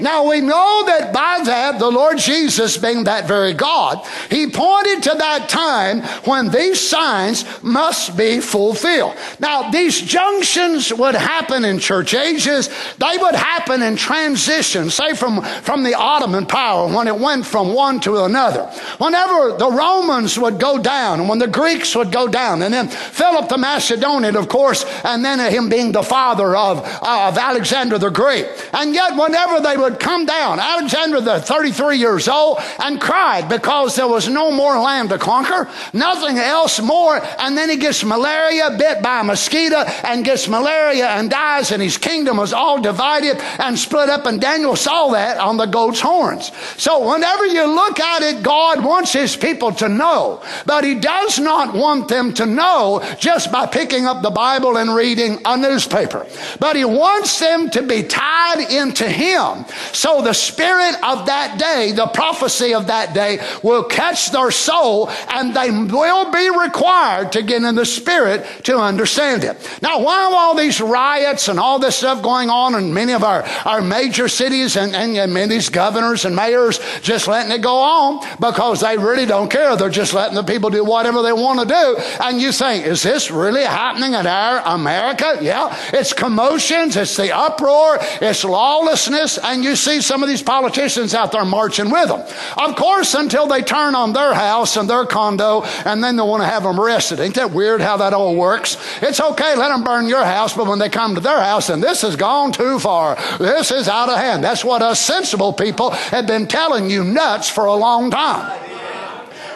[0.00, 5.02] Now we know that by that, the Lord Jesus being that very God, he pointed
[5.04, 9.16] to that time when these signs must be fulfilled.
[9.38, 12.68] Now these junctions would happen in church ages.
[12.98, 17.74] They would happen in transition, say from, from the Ottoman power when it went from
[17.74, 18.64] one to another.
[18.98, 22.88] Whenever the Romans would go down and when the Greeks would go down and then
[22.88, 27.98] Philip the Macedonian, of course, and then him being the father of, uh, of Alexander
[27.98, 28.46] the Great.
[28.72, 30.58] And yet whenever they would come down.
[30.58, 35.68] Alexander, the 33 years old, and cried because there was no more land to conquer,
[35.92, 37.20] nothing else more.
[37.38, 41.82] And then he gets malaria, bit by a mosquito, and gets malaria and dies, and
[41.82, 44.26] his kingdom was all divided and split up.
[44.26, 46.50] And Daniel saw that on the goat's horns.
[46.76, 51.38] So whenever you look at it, God wants his people to know, but he does
[51.38, 56.26] not want them to know just by picking up the Bible and reading a newspaper.
[56.58, 61.92] But he wants them to be tied into him so the spirit of that day,
[61.92, 67.42] the prophecy of that day, will catch their soul and they will be required to
[67.42, 69.56] get in the spirit to understand it.
[69.82, 73.24] Now, why are all these riots and all this stuff going on in many of
[73.24, 77.76] our, our major cities and, and, and many governors and mayors just letting it go
[77.76, 78.26] on?
[78.40, 79.76] Because they really don't care.
[79.76, 81.96] They're just letting the people do whatever they want to do.
[82.20, 85.38] And you think, is this really happening in our America?
[85.40, 85.76] Yeah.
[85.92, 91.32] It's commotions, it's the uproar, it's lawlessness, and you see some of these politicians out
[91.32, 92.20] there marching with them.
[92.56, 96.42] Of course, until they turn on their house and their condo, and then they want
[96.42, 97.20] to have them arrested.
[97.20, 98.76] Ain't that weird how that all works?
[99.00, 101.82] It's okay, let them burn your house, but when they come to their house, and
[101.82, 103.16] this has gone too far.
[103.38, 104.44] This is out of hand.
[104.44, 108.60] That's what us sensible people have been telling you nuts for a long time.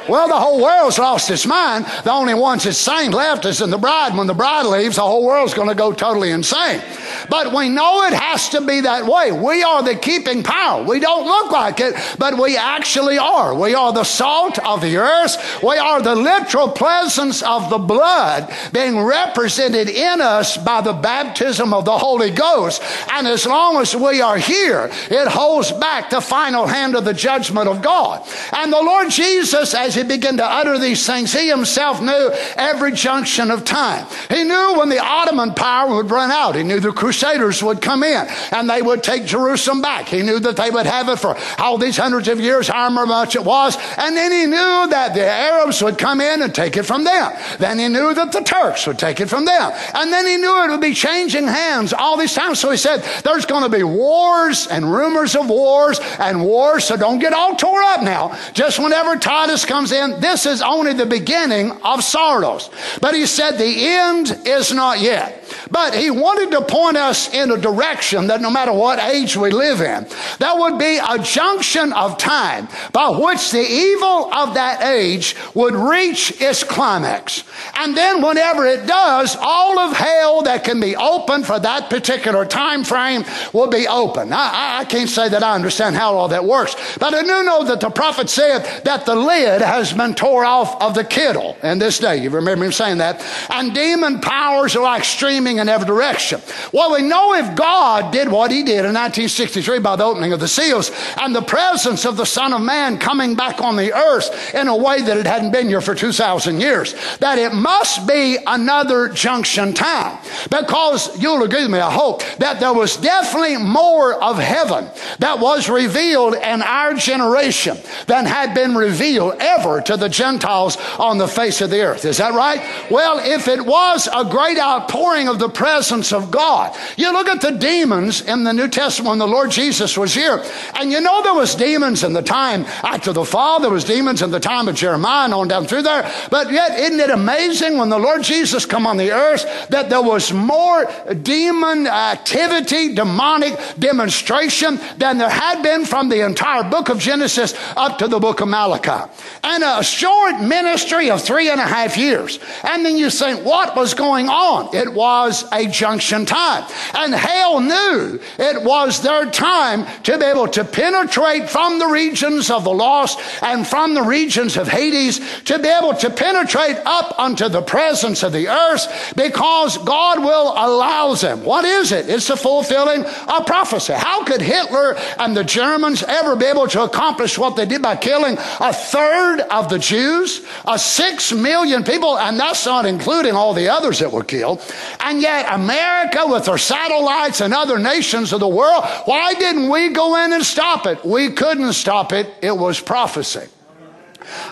[0.09, 1.87] Well, the whole world's lost its mind.
[2.05, 4.17] The only ones that's sane left is in the bride.
[4.17, 6.81] When the bride leaves, the whole world's going to go totally insane.
[7.29, 9.33] but we know it has to be that way.
[9.33, 10.83] We are the keeping power.
[10.83, 13.55] We don't look like it, but we actually are.
[13.55, 15.63] We are the salt of the earth.
[15.63, 21.73] We are the literal presence of the blood being represented in us by the baptism
[21.73, 22.83] of the Holy Ghost.
[23.11, 27.15] And as long as we are here, it holds back the final hand of the
[27.15, 28.27] judgment of God.
[28.53, 32.93] And the Lord Jesus, as he began to utter these things, he himself knew every
[32.93, 34.07] junction of time.
[34.31, 36.55] He knew when the Ottoman power would run out.
[36.55, 40.09] He knew the Crusaders would come in and they would take Jerusalem back.
[40.09, 43.35] He knew that they would have it for all these hundreds of years, however much
[43.35, 43.77] it was.
[43.97, 47.33] And then he knew that the Arabs would come in and take it from them.
[47.59, 49.73] Then he knew that the Turks would take it from them.
[49.95, 52.61] And then he knew it would be changing hands all these times.
[52.61, 56.85] So he said, there's going to be wars and rumors of wars and wars.
[56.85, 58.39] So don't get all tore up now.
[58.53, 62.71] Just whenever Titus comes in, this is only the beginning of sorrows.
[63.01, 65.46] But he said the end is not yet.
[65.71, 69.51] But he wanted to point us in a direction that no matter what age we
[69.51, 70.07] live in,
[70.39, 75.75] there would be a junction of time by which the evil of that age would
[75.75, 77.43] reach its climax.
[77.75, 82.45] And then whenever it does, all of hell that can be open for that particular
[82.45, 84.33] time frame will be open.
[84.33, 87.65] I, I can't say that I understand how all that works, but I do know
[87.65, 91.79] that the prophet said that the lid has been tore off of the kittle in
[91.79, 92.19] this day.
[92.19, 93.25] You remember him saying that?
[93.51, 96.41] And demon powers are like streaming in every direction.
[96.73, 100.41] Well, we know if God did what he did in 1963 by the opening of
[100.41, 100.91] the seals
[101.21, 104.77] and the presence of the Son of Man coming back on the earth in a
[104.77, 109.73] way that it hadn't been here for 2,000 years, that it must be another junction
[109.73, 110.19] time.
[110.51, 114.89] Because you'll agree with me, I hope, that there was definitely more of heaven
[115.19, 121.19] that was revealed in our generation than had been revealed ever to the Gentiles on
[121.19, 122.05] the face of the earth.
[122.05, 122.61] Is that right?
[122.91, 126.77] Well, if it was a great outpouring of the the presence of God.
[126.97, 130.43] You look at the demons in the New Testament when the Lord Jesus was here,
[130.75, 134.23] and you know there was demons in the time after the fall, there was demons
[134.23, 136.11] in the time of Jeremiah and on down through there.
[136.31, 140.03] But yet, isn't it amazing when the Lord Jesus come on the earth that there
[140.03, 140.91] was more
[141.23, 147.99] demon activity, demonic demonstration than there had been from the entire book of Genesis up
[147.99, 149.11] to the book of Malachi.
[149.45, 152.39] And a short ministry of three and a half years.
[152.65, 154.75] And then you think, what was going on?
[154.75, 156.65] It was was a junction time.
[156.95, 162.51] And hell knew it was their time to be able to penetrate from the regions
[162.51, 167.19] of the lost and from the regions of Hades to be able to penetrate up
[167.19, 171.45] unto the presence of the earth because God will allow them.
[171.45, 172.09] What is it?
[172.09, 173.95] It's the fulfilling of prophecy.
[173.95, 177.97] How could Hitler and the Germans ever be able to accomplish what they did by
[177.97, 183.55] killing a third of the Jews, a six million people, and that's not including all
[183.55, 184.63] the others that were killed,
[185.01, 189.91] and yet America with her satellites and other nations of the world, why didn't we
[189.91, 191.05] go in and stop it?
[191.05, 192.33] We couldn't stop it.
[192.43, 193.49] It was prophecy.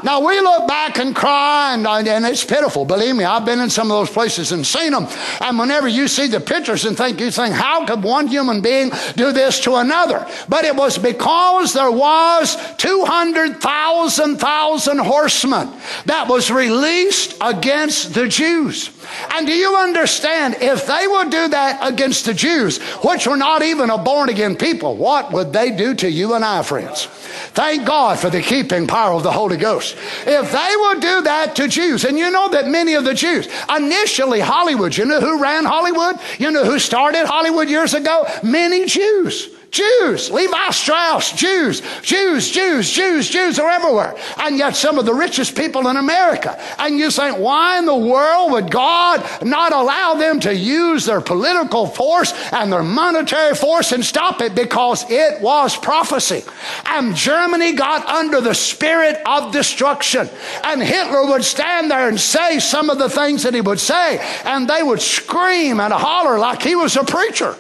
[0.03, 2.85] Now we look back and cry, and, uh, and, it's pitiful.
[2.85, 5.07] Believe me, I've been in some of those places and seen them.
[5.41, 8.91] And whenever you see the pictures and think, you think, how could one human being
[9.17, 10.27] do this to another?
[10.49, 15.71] But it was because there was 200,000 thousand horsemen
[16.07, 18.91] that was released against the Jews.
[19.33, 20.57] And do you understand?
[20.61, 24.57] If they would do that against the Jews, which were not even a born again
[24.57, 27.07] people, what would they do to you and I, friends?
[27.55, 29.64] Thank God for the keeping power of the Holy Ghost.
[29.65, 33.49] If they would do that to Jews, and you know that many of the Jews,
[33.75, 36.17] initially Hollywood, you know who ran Hollywood?
[36.39, 38.27] You know who started Hollywood years ago?
[38.43, 39.49] Many Jews.
[39.75, 44.15] Jews, Levi Strauss, Jews, Jews, Jews, Jews, Jews are everywhere.
[44.39, 46.57] And yet some of the richest people in America.
[46.79, 51.21] And you think, why in the world would God not allow them to use their
[51.21, 54.55] political force and their monetary force and stop it?
[54.55, 56.45] Because it was prophecy.
[56.87, 60.31] And Germany got under the spirit of destruction.
[60.63, 64.21] And Hitler would stand there and say some of the things that he would say,
[64.45, 67.57] and they would scream and holler like he was a preacher.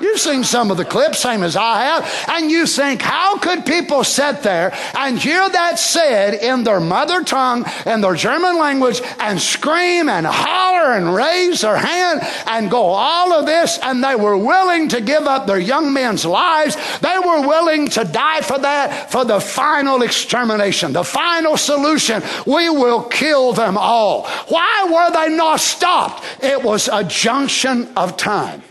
[0.00, 3.66] You've seen some of the clips, same as I have, and you think, how could
[3.66, 9.00] people sit there and hear that said in their mother tongue, in their German language,
[9.18, 14.14] and scream and holler and raise their hand and go all of this, and they
[14.14, 16.76] were willing to give up their young men's lives.
[17.00, 22.22] They were willing to die for that, for the final extermination, the final solution.
[22.46, 24.26] We will kill them all.
[24.48, 26.24] Why were they not stopped?
[26.42, 28.62] It was a junction of time.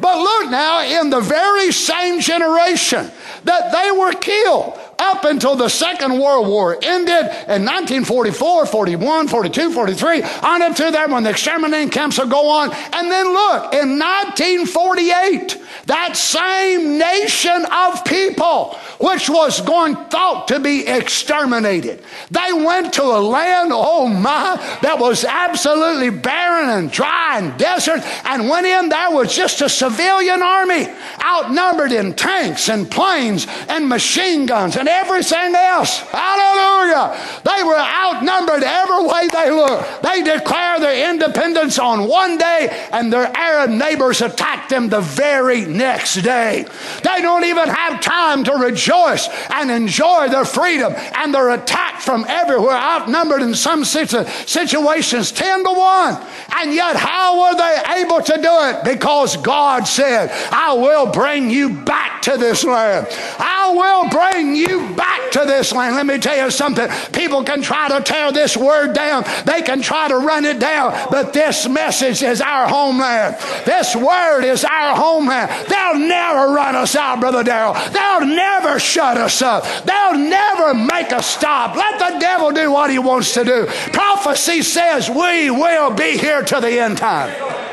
[0.00, 3.10] But look now, in the very same generation
[3.44, 9.72] that they were killed, up until the Second World War ended in 1944, 41, 42,
[9.72, 12.70] 43, on up to that when the exterminating camps will go on.
[12.92, 20.60] And then look, in 1948, that same nation of people, which was going thought to
[20.60, 27.38] be exterminated, they went to a land, oh my, that was absolutely barren and dry
[27.38, 30.86] and desert, and went in there was just a civilian army,
[31.24, 36.00] outnumbered in tanks and planes and machine guns and everything else.
[36.00, 37.16] Hallelujah!
[37.44, 40.02] They were outnumbered every way they looked.
[40.02, 45.64] They declared their independence on one day, and their Arab neighbors attacked them the very
[45.64, 46.66] next day.
[47.02, 52.24] They don't even have time to rejoice and enjoy their freedom, and they're attacked from
[52.28, 56.26] everywhere, outnumbered in some situations 10 to 1.
[56.56, 58.84] And yet, how were they able to do it?
[58.84, 63.06] Because God said, I will bring you back to this land.
[63.38, 65.96] I will bring you back to this land.
[65.96, 66.88] Let me tell you something.
[67.12, 70.92] People can try to tear this word down, they can try to run it down,
[71.10, 73.36] but this message is our homeland.
[73.64, 75.50] This word is our homeland.
[75.68, 77.74] They'll never run us out, Brother Darrell.
[77.92, 79.64] They'll never shut us up.
[79.84, 81.76] They'll never make us stop.
[81.76, 83.66] Let the devil do what he wants to do.
[83.92, 87.69] Prophecy says we will be here to the end time.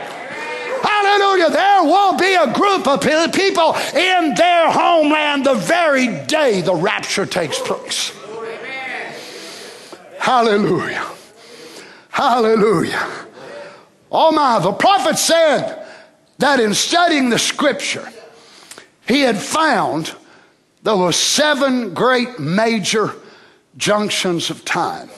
[0.84, 1.50] Hallelujah.
[1.50, 3.02] There will be a group of
[3.34, 8.12] people in their homeland the very day the rapture takes place.
[10.20, 11.06] Hallelujah.
[12.10, 13.08] Hallelujah.
[14.12, 15.86] Oh my, the prophet said
[16.40, 18.08] that in studying the scripture,
[19.08, 20.14] he had found
[20.84, 23.14] there were seven great major
[23.78, 25.10] junctions of time.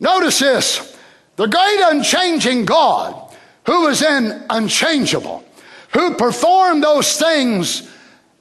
[0.00, 0.96] Notice this
[1.36, 3.25] the great unchanging God
[3.66, 5.44] who is in unchangeable,
[5.92, 7.92] who performed those things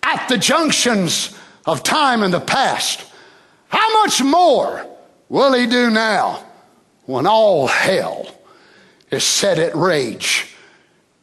[0.03, 3.03] at the junctions of time in the past.
[3.67, 4.85] How much more
[5.29, 6.45] will he do now
[7.05, 8.27] when all hell
[9.11, 10.55] is set at rage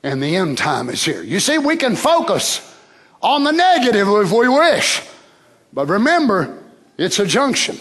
[0.02, 1.22] and the end time is here?
[1.22, 2.68] You see, we can focus
[3.22, 5.00] on the negative if we wish,
[5.72, 6.62] but remember,
[6.98, 7.78] it's a junction.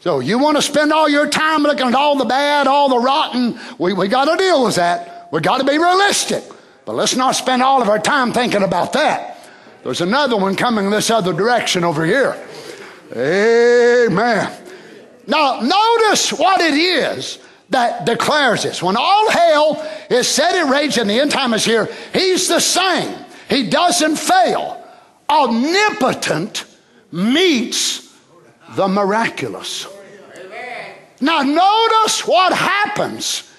[0.00, 2.98] So you want to spend all your time looking at all the bad, all the
[2.98, 5.13] rotten, we, we got to deal with that.
[5.34, 6.44] We got to be realistic.
[6.84, 9.36] But let's not spend all of our time thinking about that.
[9.82, 12.40] There's another one coming this other direction over here.
[13.16, 14.52] Amen.
[15.26, 18.80] Now, notice what it is that declares this.
[18.80, 22.60] When all hell is set in rage and the end time is here, he's the
[22.60, 23.18] same.
[23.50, 24.86] He doesn't fail.
[25.28, 26.64] Omnipotent
[27.10, 28.16] meets
[28.76, 29.88] the miraculous.
[31.20, 33.50] Now, notice what happens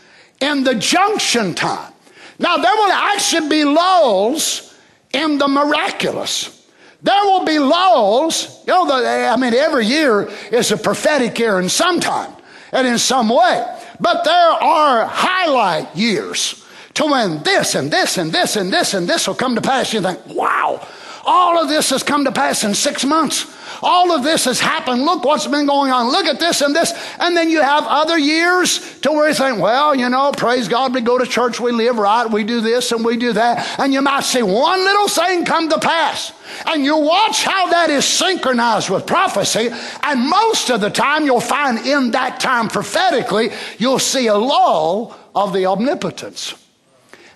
[0.42, 1.94] in the junction time.
[2.40, 4.76] Now, there will actually be lulls
[5.14, 6.68] in the miraculous.
[7.02, 8.64] There will be lulls.
[8.68, 12.34] You know, the, I mean, every year is a prophetic year in some time
[12.72, 13.80] and in some way.
[14.00, 16.66] But there are highlight years
[16.96, 19.94] to when this and this and this and this and this will come to pass.
[19.94, 20.86] You think, wow,
[21.26, 23.55] all of this has come to pass in six months.
[23.82, 25.04] All of this has happened.
[25.04, 26.08] Look what's been going on.
[26.08, 26.94] Look at this and this.
[27.20, 30.94] And then you have other years to where you think, well, you know, praise God,
[30.94, 33.80] we go to church, we live right, we do this and we do that.
[33.80, 36.32] And you might see one little thing come to pass.
[36.66, 39.70] And you watch how that is synchronized with prophecy.
[40.04, 45.16] And most of the time, you'll find in that time prophetically, you'll see a lull
[45.34, 46.54] of the omnipotence.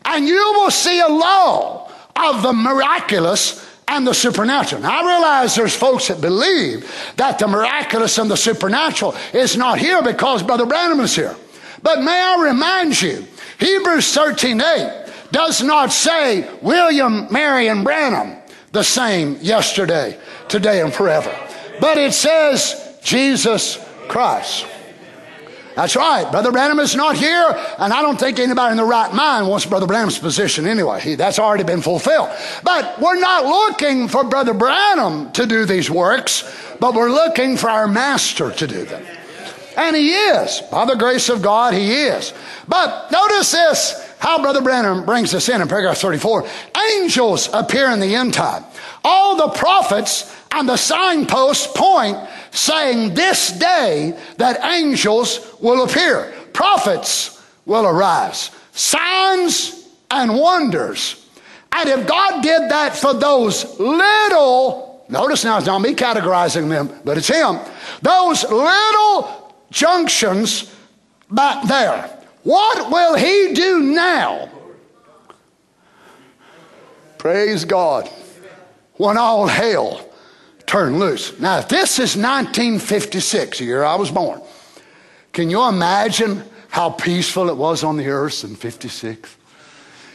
[0.06, 4.82] And you will see a lull of the miraculous and the supernatural.
[4.82, 9.80] Now, I realize there's folks that believe that the miraculous and the supernatural is not
[9.80, 11.36] here because Brother Branham is here.
[11.82, 13.26] But may I remind you,
[13.60, 18.38] Hebrews 13 8 does not say William Marion Branham
[18.72, 21.36] the same yesterday, today, and forever.
[21.80, 24.66] But it says Jesus Christ.
[25.76, 26.30] That's right.
[26.30, 29.66] Brother Branham is not here, and I don't think anybody in the right mind wants
[29.66, 31.00] Brother Branham's position anyway.
[31.00, 32.30] He, that's already been fulfilled.
[32.64, 36.44] But we're not looking for Brother Branham to do these works,
[36.80, 39.06] but we're looking for our Master to do them.
[39.78, 40.62] And he is.
[40.72, 42.34] By the grace of God, he is.
[42.68, 46.46] But notice this how Brother Branham brings this in in paragraph 34.
[46.94, 48.64] Angels appear in the end time.
[49.04, 52.18] All the prophets and the signposts point
[52.52, 61.26] saying this day that angels will appear, prophets will arise, signs and wonders.
[61.72, 66.90] And if God did that for those little, notice now it's not me categorizing them,
[67.06, 67.60] but it's Him,
[68.02, 70.76] those little junctions
[71.30, 74.50] back there, what will He do now?
[77.18, 78.10] Praise God.
[78.94, 80.10] When all hell
[80.66, 81.40] turned loose.
[81.40, 84.42] Now, this is 1956, the year I was born,
[85.34, 89.38] can you imagine how peaceful it was on the earth in 56?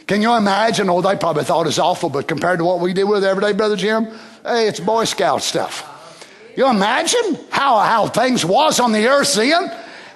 [0.07, 0.89] Can you imagine?
[0.89, 3.53] Oh, they probably thought it's awful, but compared to what we deal with every day,
[3.53, 4.05] Brother Jim,
[4.43, 5.91] hey, it's Boy Scout stuff.
[6.55, 9.71] You imagine how, how things was on the earth then?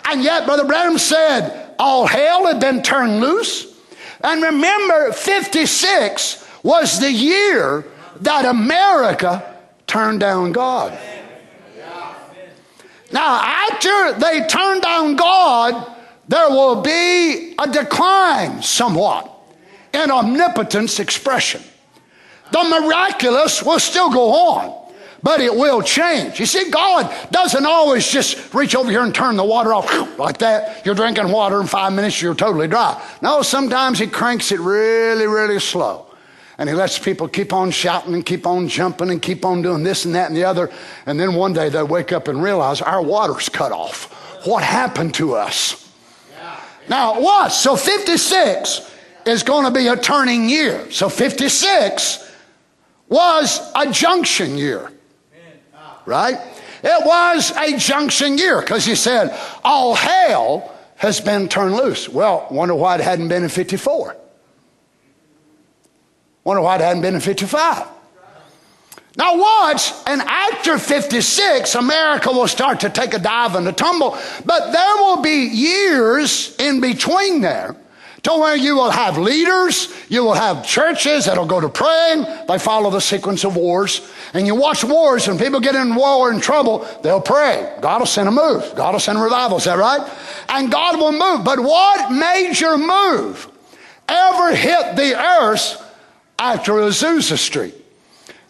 [0.05, 3.65] And yet, Brother Branham said, all hell had been turned loose.
[4.21, 7.86] And remember, 56 was the year
[8.21, 9.57] that America
[9.88, 10.97] turned down God.
[13.11, 15.95] Now, after they turned down God,
[16.27, 19.32] there will be a decline somewhat
[19.93, 21.63] in omnipotence expression.
[22.51, 24.78] The miraculous will still go on,
[25.24, 26.39] but it will change.
[26.39, 29.89] You see, God doesn't always just reach over here and turn the water off
[30.20, 30.86] like that.
[30.86, 33.01] You're drinking water in five minutes, you're totally dry.
[33.22, 36.05] No, sometimes He cranks it really, really slow.
[36.57, 39.82] And he lets people keep on shouting and keep on jumping and keep on doing
[39.82, 40.70] this and that and the other.
[41.05, 44.45] And then one day they wake up and realize our water's cut off.
[44.45, 45.89] What happened to us?
[46.89, 47.53] Now, what?
[47.53, 48.91] So 56
[49.26, 50.91] is going to be a turning year.
[50.91, 52.30] So 56
[53.07, 54.91] was a junction year.
[56.10, 56.39] Right?
[56.84, 62.10] It was a junction year because he said, all hell has been turned loose.
[62.10, 64.18] Well, wonder why it hadn't been in 54.
[66.43, 67.86] Wonder why it hadn't been in 55.
[69.18, 74.18] Now, watch, and after 56, America will start to take a dive and a tumble,
[74.45, 77.76] but there will be years in between there
[78.24, 82.26] to where you will have leaders, you will have churches that'll go to praying.
[82.47, 84.09] They follow the sequence of wars.
[84.34, 87.78] And you watch wars, when people get in war and trouble, they'll pray.
[87.82, 88.74] God will send a move.
[88.76, 89.57] God will send a revival.
[89.57, 90.09] Is that right?
[90.49, 91.45] And God will move.
[91.45, 93.49] But what major move
[94.07, 95.82] ever hit the earth
[96.38, 97.76] after Azusa Street?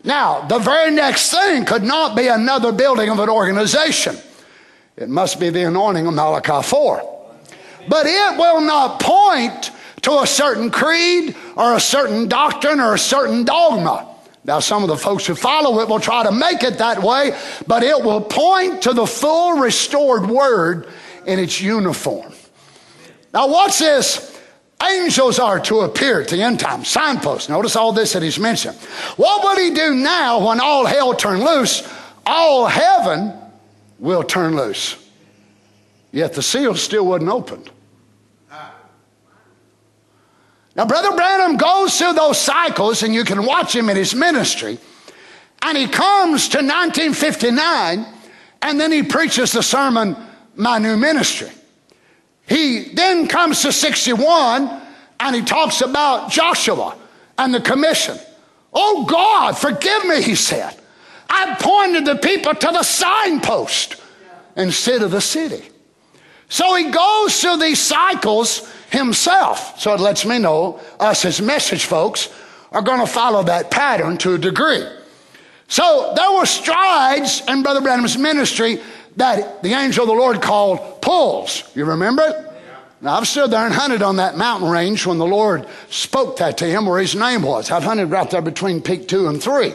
[0.04, 4.16] Now, the very next thing could not be another building of an organization.
[4.96, 7.19] It must be the anointing of Malachi 4.
[7.88, 9.72] But it will not point
[10.02, 14.06] to a certain creed or a certain doctrine or a certain dogma.
[14.46, 17.38] Now, some of the folks who follow it will try to make it that way,
[17.68, 20.88] but it will point to the full restored word
[21.26, 22.34] in its uniform.
[23.34, 24.40] Now, watch this.
[24.82, 26.86] Angels are to appear at the end time.
[26.86, 27.50] Signposts.
[27.50, 28.78] Notice all this that he's mentioned.
[29.18, 31.88] What will he do now when all hell turn loose?
[32.26, 33.34] All heaven
[34.00, 34.96] will turn loose.
[36.12, 37.72] Yet the seal still wasn't opened.
[40.76, 44.78] Now, Brother Branham goes through those cycles, and you can watch him in his ministry.
[45.62, 48.06] And he comes to 1959,
[48.62, 50.16] and then he preaches the sermon,
[50.56, 51.50] My New Ministry.
[52.48, 54.82] He then comes to 61,
[55.20, 56.96] and he talks about Joshua
[57.38, 58.18] and the commission.
[58.72, 60.76] Oh God, forgive me, he said.
[61.30, 63.98] I pointed the people to the signpost
[64.56, 65.70] instead of the city.
[66.50, 69.80] So he goes through these cycles himself.
[69.80, 72.30] So it lets me know us as message folks
[72.72, 74.84] are going to follow that pattern to a degree.
[75.68, 78.80] So there were strides in Brother Branham's ministry
[79.18, 81.64] that the angel of the Lord called pulls.
[81.76, 82.46] You remember it?
[83.02, 86.58] Now, I've stood there and hunted on that mountain range when the Lord spoke that
[86.58, 87.72] to him where his name was.
[87.72, 89.74] I've hunted right there between peak two and three.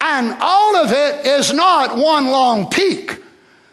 [0.00, 3.22] And all of it is not one long peak,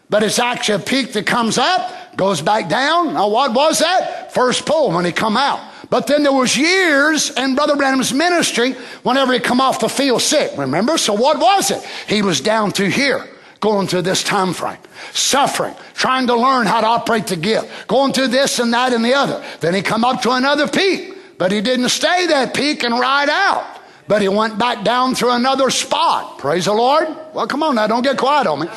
[0.09, 3.13] but it's actually a peak that comes up goes back down.
[3.13, 4.34] Now, what was that?
[4.34, 5.61] First pull when he come out.
[5.89, 10.22] But then there was years in Brother Branham's ministry whenever he come off the field
[10.22, 10.51] sick.
[10.57, 10.97] Remember?
[10.97, 11.82] So what was it?
[12.07, 13.26] He was down through here,
[13.61, 14.78] going through this time frame,
[15.13, 19.03] suffering, trying to learn how to operate the gift, going through this and that and
[19.03, 19.41] the other.
[19.61, 23.30] Then he come up to another peak, but he didn't stay that peak and ride
[23.30, 23.65] out.
[24.09, 26.39] But he went back down through another spot.
[26.39, 27.07] Praise the Lord.
[27.34, 28.67] Well, come on now, don't get quiet on me.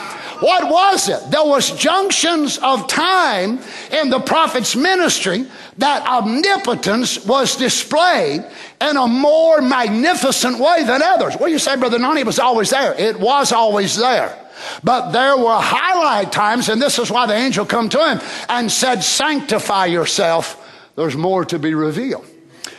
[0.42, 1.30] What was it?
[1.30, 3.60] There was junctions of time
[3.92, 5.46] in the prophet's ministry
[5.78, 8.44] that omnipotence was displayed
[8.80, 11.36] in a more magnificent way than others.
[11.38, 12.92] Well, you say, Brother Nani it was always there.
[12.98, 14.36] It was always there.
[14.82, 18.70] But there were highlight times, and this is why the angel come to him and
[18.70, 20.58] said, sanctify yourself.
[20.96, 22.26] There's more to be revealed.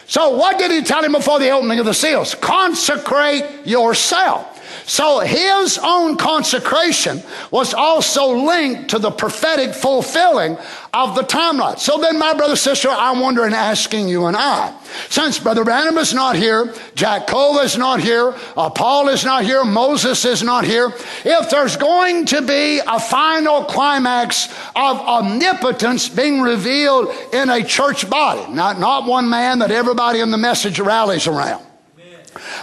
[0.05, 2.35] So what did he tell him before the opening of the seals?
[2.35, 4.52] Consecrate yourself.
[4.85, 7.21] So his own consecration
[7.51, 10.57] was also linked to the prophetic fulfilling
[10.93, 11.79] of the timeline.
[11.79, 14.77] So then, my brother, sister, I'm wondering, asking you and I,
[15.09, 19.43] since Brother Branham is not here, Jack Coe is not here, uh, Paul is not
[19.43, 20.91] here, Moses is not here,
[21.25, 28.07] if there's going to be a final climax of omnipotence being revealed in a church
[28.07, 31.65] body, not, not one man that everybody in the message rallies around.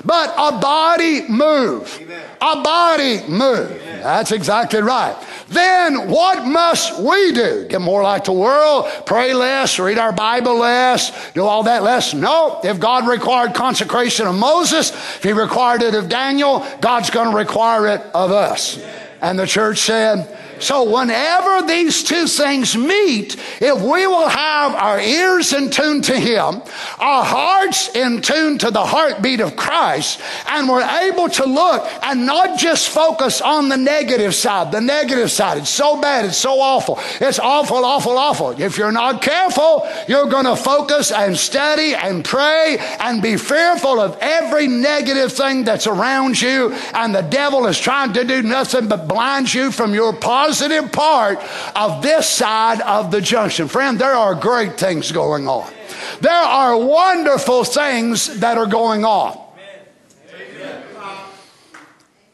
[0.05, 2.01] But a body move.
[2.41, 3.81] A body move.
[4.03, 5.16] That's exactly right.
[5.49, 7.66] Then what must we do?
[7.68, 12.14] Get more like the world, pray less, read our Bible less, do all that less?
[12.14, 12.61] No.
[12.62, 17.37] If God required consecration of Moses, if he required it of Daniel, God's going to
[17.37, 18.81] require it of us.
[19.21, 25.00] And the church said, so whenever these two things meet, if we will have our
[25.00, 26.62] ears in tune to Him,
[26.98, 32.26] our hearts in tune to the heartbeat of Christ, and we're able to look and
[32.26, 35.58] not just focus on the negative side, the negative side.
[35.58, 36.26] It's so bad.
[36.26, 36.98] It's so awful.
[37.20, 38.61] It's awful, awful, awful.
[38.61, 43.98] If you're not careful, you're going to focus and study and pray and be fearful
[43.98, 46.72] of every negative thing that's around you.
[46.92, 50.90] And the devil is trying to do nothing but blind you from your positive positive
[50.90, 51.38] part
[51.76, 53.68] of this side of the junction.
[53.68, 55.72] Friend, there are great things going on.
[56.20, 59.38] There are wonderful things that are going on.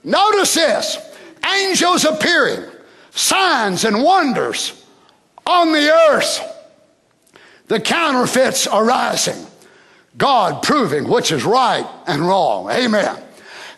[0.03, 0.97] Notice this
[1.45, 2.65] angels appearing,
[3.11, 4.83] signs and wonders
[5.47, 6.41] on the earth.
[7.69, 9.47] The counterfeits arising.
[10.17, 12.71] God proving which is right and wrong.
[12.71, 13.23] Amen.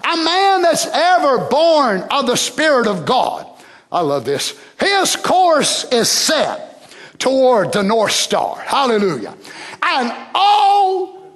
[0.05, 3.47] A man that's ever born of the Spirit of God
[3.91, 4.59] I love this.
[4.78, 8.61] His course is set toward the North Star.
[8.61, 9.34] Hallelujah.
[9.82, 11.32] And all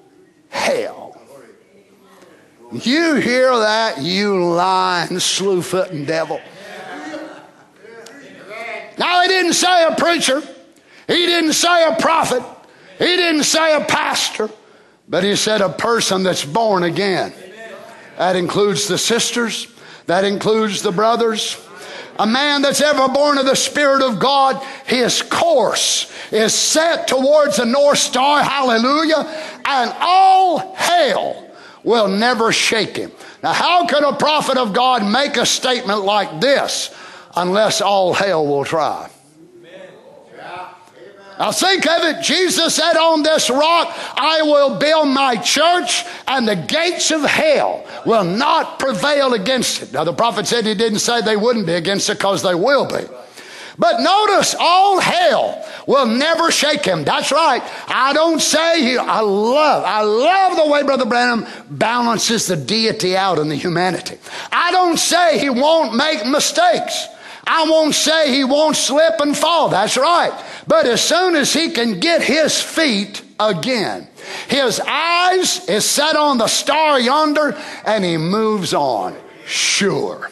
[0.50, 1.18] hell.
[2.72, 6.40] You hear that, you lying, slew-footing devil.
[8.98, 10.42] Now, he didn't say a preacher.
[11.06, 12.42] He didn't say a prophet.
[12.98, 14.50] He didn't say a pastor.
[15.08, 17.32] But he said a person that's born again.
[18.16, 19.66] That includes the sisters.
[20.06, 21.54] That includes the brothers
[22.18, 27.56] a man that's ever born of the Spirit of God, his course is set towards
[27.56, 29.26] the North Star, hallelujah,
[29.64, 31.50] and all hell
[31.84, 33.10] will never shake him.
[33.42, 36.94] Now, how can a prophet of God make a statement like this
[37.34, 39.10] unless all hell will try?
[41.42, 42.22] Now think of it.
[42.22, 47.84] Jesus said, On this rock I will build my church, and the gates of hell
[48.06, 49.92] will not prevail against it.
[49.92, 52.86] Now the prophet said he didn't say they wouldn't be against it because they will
[52.86, 53.04] be.
[53.76, 57.02] But notice, all hell will never shake him.
[57.02, 57.60] That's right.
[57.88, 63.16] I don't say he, I love, I love the way Brother Branham balances the deity
[63.16, 64.16] out in the humanity.
[64.52, 67.08] I don't say he won't make mistakes.
[67.46, 69.68] I won't say he won't slip and fall.
[69.68, 70.32] That's right.
[70.66, 74.08] But as soon as he can get his feet again,
[74.48, 79.16] his eyes is set on the star yonder and he moves on.
[79.44, 80.30] Sure.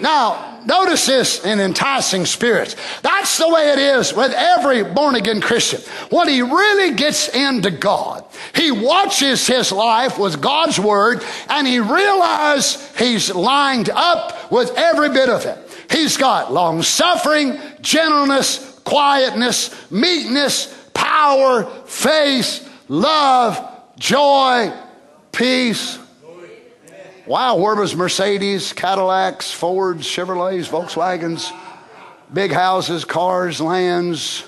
[0.00, 2.76] Now, notice this in enticing spirits.
[3.02, 5.80] That's the way it is with every born again Christian.
[6.10, 11.80] When he really gets into God, he watches his life with God's word and he
[11.80, 15.67] realizes he's lined up with every bit of it.
[15.90, 23.58] He's got long suffering, gentleness, quietness, meekness, power, faith, love,
[23.98, 24.72] joy,
[25.32, 25.98] peace.
[27.26, 31.52] Wow, where was Mercedes, Cadillacs, Fords, Chevrolets, Volkswagens,
[32.32, 34.44] big houses, cars, lands?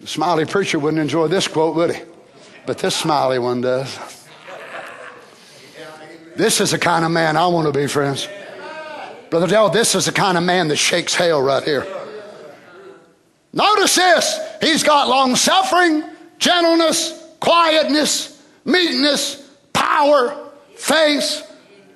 [0.00, 2.02] The smiley preacher wouldn't enjoy this quote, would he?
[2.66, 4.19] But this smiley one does.
[6.40, 8.26] This is the kind of man I want to be, friends.
[9.28, 11.86] Brother Dell, this is the kind of man that shakes hell right here.
[13.52, 14.40] Notice this.
[14.62, 16.02] He's got long suffering,
[16.38, 21.46] gentleness, quietness, meekness, power, faith,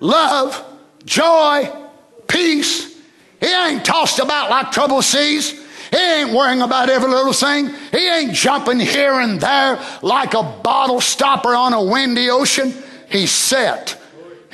[0.01, 0.63] love,
[1.07, 1.73] joy,
[2.29, 3.01] peace.
[3.41, 5.53] He ain't tossed about like trouble seas.
[5.91, 7.71] He ain't worrying about every little thing.
[7.93, 12.75] He ain't jumping here and there like a bottle stopper on a windy ocean.
[13.09, 14.04] He's set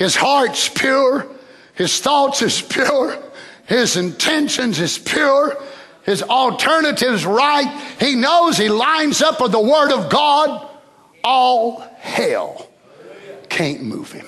[0.01, 1.27] his heart's pure.
[1.75, 3.23] His thoughts is pure.
[3.67, 5.63] His intentions is pure.
[6.05, 7.71] His alternatives right.
[8.01, 10.67] He knows he lines up with the Word of God.
[11.23, 12.67] All hell
[13.51, 14.27] can't move him.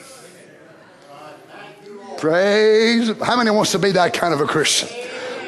[2.19, 3.11] Praise.
[3.23, 4.91] How many wants to be that kind of a Christian?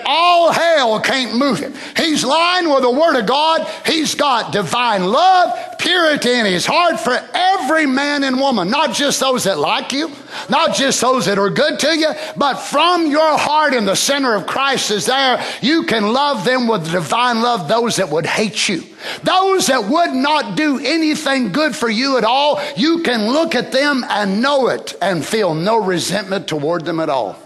[0.07, 1.75] all hell can't move him.
[1.97, 3.67] He's lying with the Word of God.
[3.87, 9.21] He's got divine love, purity in his heart for every man and woman, not just
[9.21, 10.11] those that like you,
[10.49, 14.35] not just those that are good to you, but from your heart in the center
[14.35, 15.45] of Christ is there.
[15.61, 18.83] You can love them with divine love, those that would hate you.
[19.23, 23.71] Those that would not do anything good for you at all, you can look at
[23.71, 27.44] them and know it and feel no resentment toward them at all.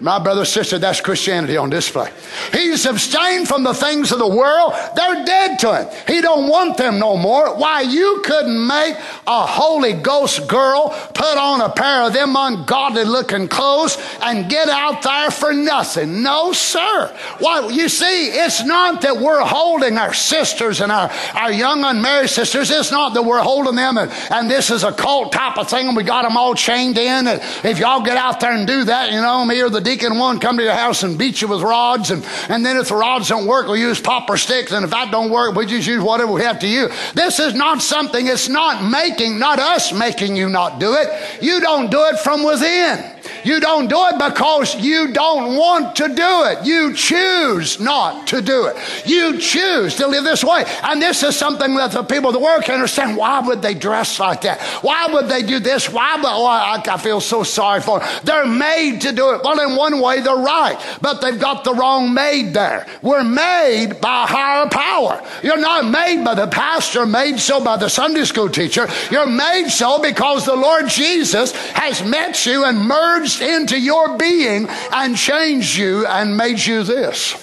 [0.00, 2.10] My brother, sister, that's Christianity on display.
[2.52, 4.72] He's abstained from the things of the world.
[4.96, 5.88] They're dead to him.
[6.06, 7.54] He don't want them no more.
[7.54, 8.96] Why, you couldn't make
[9.26, 14.70] a Holy Ghost girl put on a pair of them ungodly looking clothes and get
[14.70, 16.22] out there for nothing.
[16.22, 17.14] No, sir.
[17.38, 22.30] Why, you see, it's not that we're holding our sisters and our, our young unmarried
[22.30, 22.70] sisters.
[22.70, 25.88] It's not that we're holding them and, and this is a cult type of thing
[25.88, 27.26] and we got them all chained in.
[27.26, 30.18] And if y'all get out there and do that, you know, me or the deacon
[30.18, 32.10] one come to your house and beat you with rods.
[32.10, 34.72] And, and then if the rods don't work, we'll use popper sticks.
[34.72, 36.92] And if that don't work, we just use whatever we have to use.
[37.14, 41.08] This is not something, it's not making, not us making you not do it.
[41.42, 43.16] You don't do it from within.
[43.44, 46.64] You don't do it because you don't want to do it.
[46.64, 48.76] You choose not to do it.
[49.06, 50.64] You choose to live this way.
[50.82, 53.16] And this is something that the people of the world can understand.
[53.16, 54.60] Why would they dress like that?
[54.82, 55.90] Why would they do this?
[55.90, 58.08] Why would, oh, I, I feel so sorry for them.
[58.24, 59.42] They're made to do it.
[59.42, 62.86] Well, in one way, they're right, but they've got the wrong made there.
[63.00, 65.26] We're made by higher power.
[65.42, 68.86] You're not made by the pastor, made so by the Sunday school teacher.
[69.10, 74.68] You're made so because the Lord Jesus has met you and merged into your being
[74.92, 77.34] and changed you and made you this.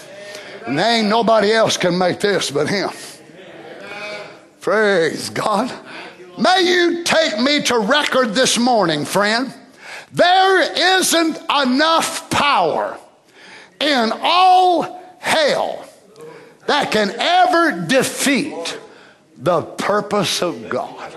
[0.68, 2.90] And ain't nobody else can make this but Him.
[4.62, 5.74] Praise God.
[6.38, 9.52] May you take me to record this morning, friend.
[10.18, 12.98] There isn't enough power
[13.80, 15.88] in all hell
[16.66, 18.80] that can ever defeat
[19.38, 21.16] the purpose of God.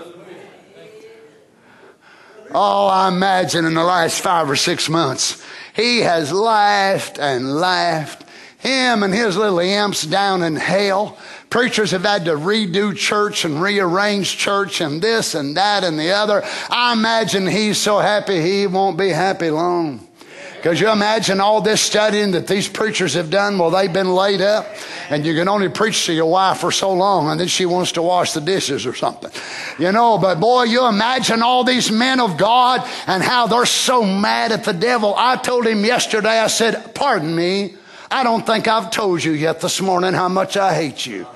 [2.53, 5.43] Oh, I imagine in the last five or six months,
[5.75, 8.25] he has laughed and laughed.
[8.59, 11.17] Him and his little imps down in hell.
[11.51, 16.11] Preachers have had to redo church and rearrange church and this and that and the
[16.11, 16.41] other.
[16.69, 20.07] I imagine he's so happy he won't be happy long.
[20.55, 24.39] Because you imagine all this studying that these preachers have done while they've been laid
[24.39, 24.65] up,
[25.09, 27.91] and you can only preach to your wife for so long, and then she wants
[27.93, 29.31] to wash the dishes or something.
[29.77, 34.05] You know, but boy, you imagine all these men of God and how they're so
[34.05, 35.15] mad at the devil.
[35.17, 37.73] I told him yesterday, I said, Pardon me,
[38.09, 41.27] I don't think I've told you yet this morning how much I hate you.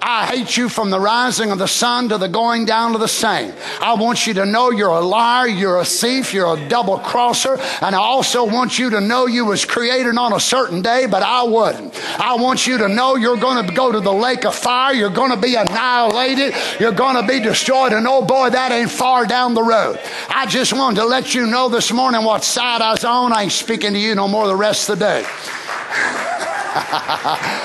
[0.00, 3.08] I hate you from the rising of the sun to the going down of the
[3.08, 3.52] same.
[3.80, 7.58] I want you to know you're a liar, you're a thief, you're a double crosser,
[7.82, 11.22] and I also want you to know you was created on a certain day, but
[11.22, 11.94] I wasn't.
[12.18, 15.10] I want you to know you're going to go to the lake of fire, you're
[15.10, 19.26] going to be annihilated, you're going to be destroyed, and oh boy, that ain't far
[19.26, 19.98] down the road.
[20.28, 23.32] I just wanted to let you know this morning what side I was on.
[23.32, 25.26] I ain't speaking to you no more the rest of the day.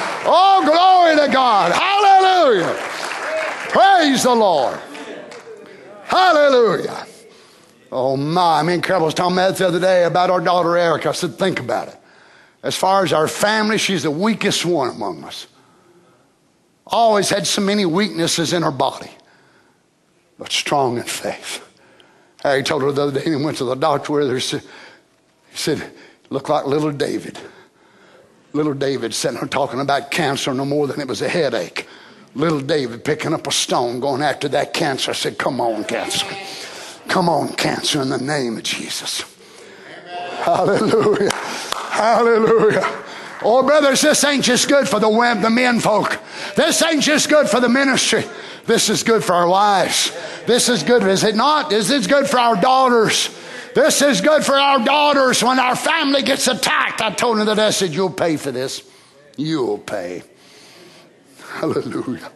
[0.25, 1.71] oh, glory to God.
[1.71, 2.75] Hallelujah.
[3.69, 4.79] Praise the Lord.
[6.03, 7.07] Hallelujah.
[7.91, 8.59] Oh, my.
[8.59, 11.09] I mean, Carol was me that the other day about our daughter Erica.
[11.09, 11.97] I said, think about it.
[12.63, 15.47] As far as our family, she's the weakest one among us.
[16.87, 19.11] Always had so many weaknesses in her body,
[20.37, 21.61] but strong in faith.
[22.41, 24.37] Harry told her the other day he went to the doctor with her.
[24.37, 24.61] He
[25.53, 25.91] said,
[26.29, 27.39] look like little David.
[28.53, 31.87] Little David sitting there talking about cancer no more than it was a headache.
[32.35, 35.09] Little David picking up a stone going after that cancer.
[35.09, 36.27] I said, Come on, cancer.
[37.07, 39.23] Come on, cancer, in the name of Jesus.
[40.43, 41.31] Hallelujah.
[41.33, 43.03] Hallelujah.
[43.41, 46.19] Oh, brothers, this ain't just good for the, women, the men folk.
[46.55, 48.23] This ain't just good for the ministry.
[48.65, 50.15] This is good for our wives.
[50.45, 51.03] This is good.
[51.03, 51.69] Is it not?
[51.69, 53.29] This is good for our daughters.
[53.73, 57.01] This is good for our daughters when our family gets attacked.
[57.01, 58.83] I told her that I said, You'll pay for this.
[59.37, 60.23] You'll pay.
[61.53, 62.31] Hallelujah.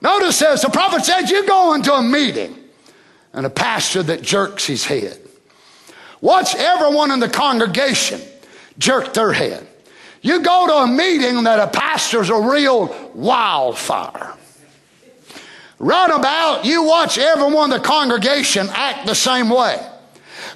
[0.00, 2.56] Notice this the prophet said, You go into a meeting
[3.32, 5.18] and a pastor that jerks his head.
[6.20, 8.20] Watch everyone in the congregation
[8.78, 9.66] jerk their head.
[10.22, 14.34] You go to a meeting that a pastor's a real wildfire.
[15.80, 19.84] Runabout, you watch everyone in the congregation act the same way.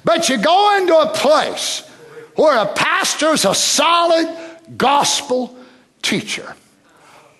[0.03, 1.87] But you go into a place
[2.35, 4.35] where a pastor's a solid
[4.77, 5.57] gospel
[6.01, 6.55] teacher.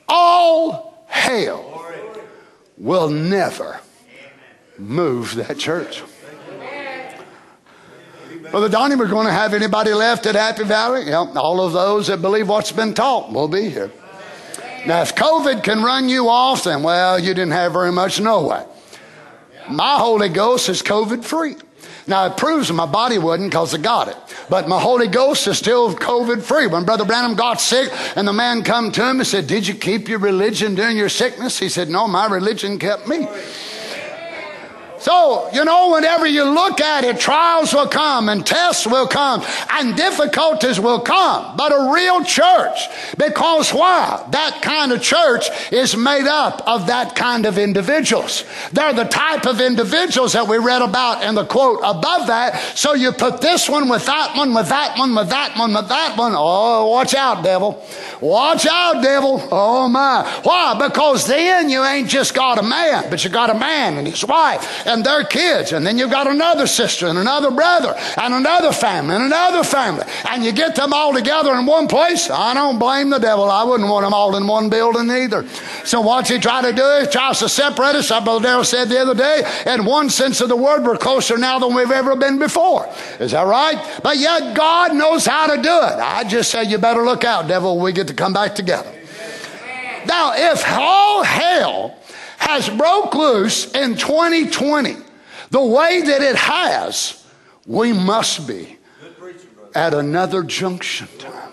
[0.08, 1.86] All hell
[2.78, 3.80] will never
[4.78, 6.04] move that church.
[8.52, 11.06] Brother Donnie, we're going to have anybody left at Happy Valley?
[11.08, 13.92] Yep, all of those that believe what's been taught will be here.
[14.86, 18.48] Now, if COVID can run you off, then, well, you didn't have very much no
[18.48, 18.64] way.
[19.70, 21.56] My Holy Ghost is COVID free.
[22.08, 24.18] Now it proves my body wouldn't because I got it.
[24.50, 26.68] But my Holy Ghost is still COVID free.
[26.68, 29.74] When Brother Branham got sick and the man come to him and said, Did you
[29.74, 31.60] keep your religion during your sickness?
[31.60, 33.28] He said, No, my religion kept me.
[35.00, 39.44] So, you know, whenever you look at it, trials will come and tests will come
[39.72, 41.56] and difficulties will come.
[41.56, 42.80] But a real church,
[43.18, 44.26] because why?
[44.32, 48.44] That kind of church is made up of that kind of individuals.
[48.72, 52.60] They're the type of individuals that we read about in the quote above that.
[52.76, 55.90] So you put this one with that one, with that one, with that one, with
[55.90, 56.34] that one.
[56.36, 57.86] Oh, watch out, devil.
[58.20, 59.48] Watch out, devil.
[59.52, 60.24] Oh my.
[60.44, 60.88] Why?
[60.88, 64.26] Because then you ain't just got a man, but you got a man and his
[64.26, 65.74] wife and their kids.
[65.74, 70.06] And then you've got another sister and another brother and another family and another family.
[70.30, 72.30] And you get them all together in one place.
[72.30, 73.52] I don't blame the devil.
[73.52, 75.48] I wouldn't want them all in one building either.
[75.84, 77.00] So what's he try to do?
[77.02, 78.10] He tries to separate us.
[78.10, 81.38] Our brother Darrell said the other day, in one sense of the word, we're closer
[81.38, 82.88] now than we've ever been before.
[83.20, 84.00] Is that right?
[84.02, 86.00] But yet God knows how to do it.
[86.00, 87.80] I just say you better look out, devil.
[87.80, 88.94] We get to come back together.
[90.06, 91.97] Now, if all hell
[92.38, 94.96] has broke loose in 2020
[95.50, 97.26] the way that it has,
[97.66, 98.78] we must be
[99.74, 101.52] at another junction time.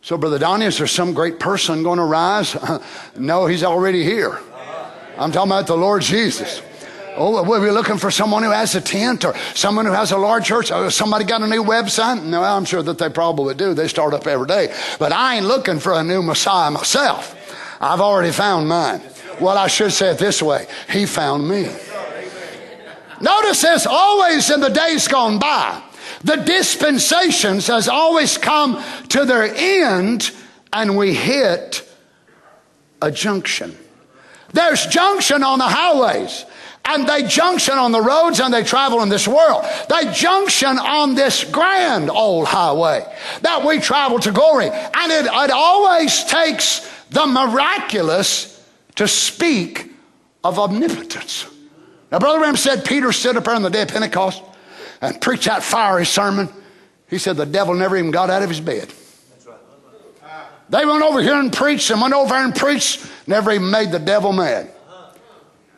[0.00, 2.56] So, Brother Donnie, is there some great person going to rise?
[3.16, 4.40] no, he's already here.
[5.18, 6.62] I'm talking about the Lord Jesus.
[7.20, 10.46] Oh, we're looking for someone who has a tent or someone who has a large
[10.46, 10.70] church.
[10.70, 12.22] Or somebody got a new website?
[12.22, 13.74] No, I'm sure that they probably do.
[13.74, 14.72] They start up every day.
[15.00, 17.34] But I ain't looking for a new Messiah myself.
[17.80, 19.02] I've already found mine.
[19.40, 21.68] Well, I should say it this way He found me.
[23.20, 25.82] Notice this always in the days gone by.
[26.22, 30.30] The dispensations has always come to their end
[30.72, 31.88] and we hit
[33.02, 33.76] a junction.
[34.52, 36.44] There's junction on the highways
[36.84, 39.64] and they junction on the roads and they travel in this world.
[39.90, 43.04] They junction on this grand old highway
[43.42, 44.66] that we travel to glory.
[44.68, 48.66] And it, it always takes the miraculous
[48.96, 49.92] to speak
[50.42, 51.46] of omnipotence.
[52.10, 54.42] Now, Brother Branham said Peter stood up there on the day of Pentecost
[55.00, 56.48] and preached that fiery sermon.
[57.08, 58.92] He said the devil never even got out of his bed.
[60.70, 63.90] They went over here and preached and went over there and preached, never even made
[63.90, 64.70] the devil mad.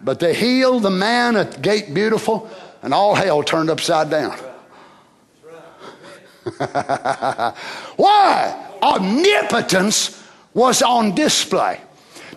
[0.03, 2.51] But they healed the man at Gate Beautiful,
[2.83, 4.37] and all hell turned upside down.
[7.97, 8.67] Why?
[8.83, 11.81] Omnipotence was on display.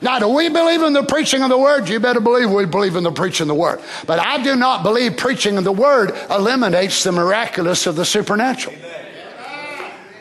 [0.01, 1.87] Now, do we believe in the preaching of the word?
[1.87, 3.79] You better believe we believe in the preaching of the word.
[4.05, 8.75] But I do not believe preaching of the word eliminates the miraculous of the supernatural.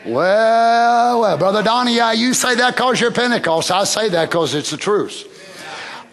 [0.05, 3.71] Well, well, Brother Donnie, you say that because you're Pentecost.
[3.71, 5.29] I say that because it's the truth.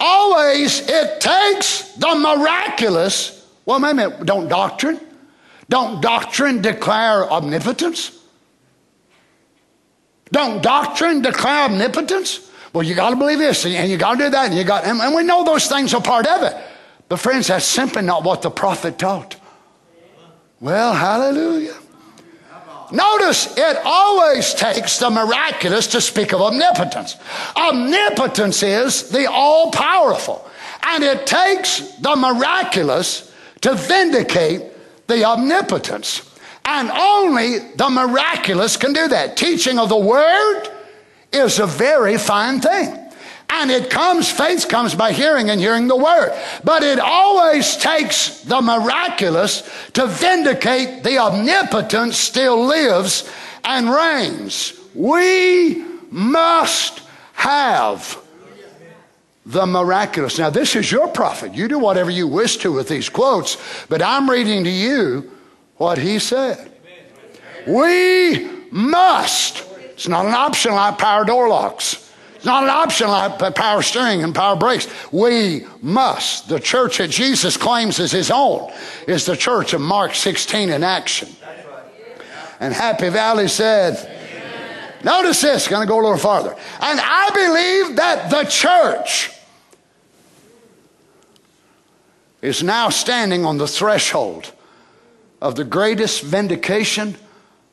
[0.00, 3.46] Always it takes the miraculous.
[3.66, 4.98] Well, wait a minute, don't doctrine?
[5.68, 8.18] Don't doctrine declare omnipotence?
[10.32, 12.50] Don't doctrine declare omnipotence?
[12.72, 14.84] Well, you got to believe this and you got to do that and you got,
[14.84, 16.56] and we know those things are part of it.
[17.08, 19.36] But friends, that's simply not what the prophet taught.
[20.60, 21.76] Well, hallelujah.
[22.92, 27.16] Notice it always takes the miraculous to speak of omnipotence.
[27.56, 30.48] Omnipotence is the all powerful,
[30.86, 33.32] and it takes the miraculous
[33.62, 34.72] to vindicate
[35.06, 36.22] the omnipotence.
[36.64, 39.36] And only the miraculous can do that.
[39.36, 40.68] Teaching of the word
[41.32, 42.99] is a very fine thing.
[43.52, 46.32] And it comes, faith comes by hearing and hearing the word.
[46.62, 53.30] But it always takes the miraculous to vindicate the omnipotence still lives
[53.64, 54.72] and reigns.
[54.94, 57.02] We must
[57.34, 58.20] have
[59.46, 60.38] the miraculous.
[60.38, 61.54] Now, this is your prophet.
[61.54, 63.56] You do whatever you wish to with these quotes,
[63.88, 65.30] but I'm reading to you
[65.76, 66.70] what he said.
[67.66, 69.64] We must.
[69.92, 72.09] It's not an option like power door locks.
[72.40, 74.88] It's not an option like power steering and power brakes.
[75.12, 76.48] We must.
[76.48, 78.72] The church that Jesus claims as his own
[79.06, 81.28] is the church of Mark 16 in action.
[82.58, 84.94] And Happy Valley said, Amen.
[85.04, 86.56] Notice this, going to go a little farther.
[86.80, 89.32] And I believe that the church
[92.40, 94.50] is now standing on the threshold
[95.42, 97.16] of the greatest vindication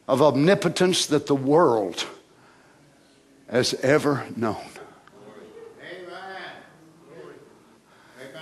[0.10, 2.06] of omnipotence that the world
[3.48, 4.58] as ever known.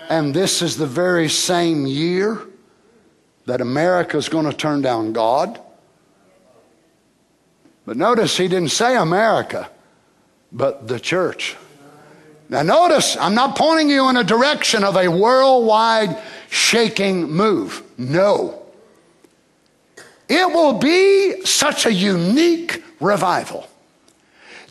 [0.09, 2.39] And this is the very same year
[3.45, 5.59] that America is going to turn down God.
[7.85, 9.69] But notice he didn't say America,
[10.51, 11.55] but the church.
[12.49, 17.83] Now, notice I'm not pointing you in a direction of a worldwide shaking move.
[17.97, 18.61] No.
[20.29, 23.67] It will be such a unique revival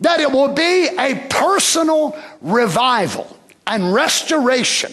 [0.00, 3.36] that it will be a personal revival
[3.66, 4.92] and restoration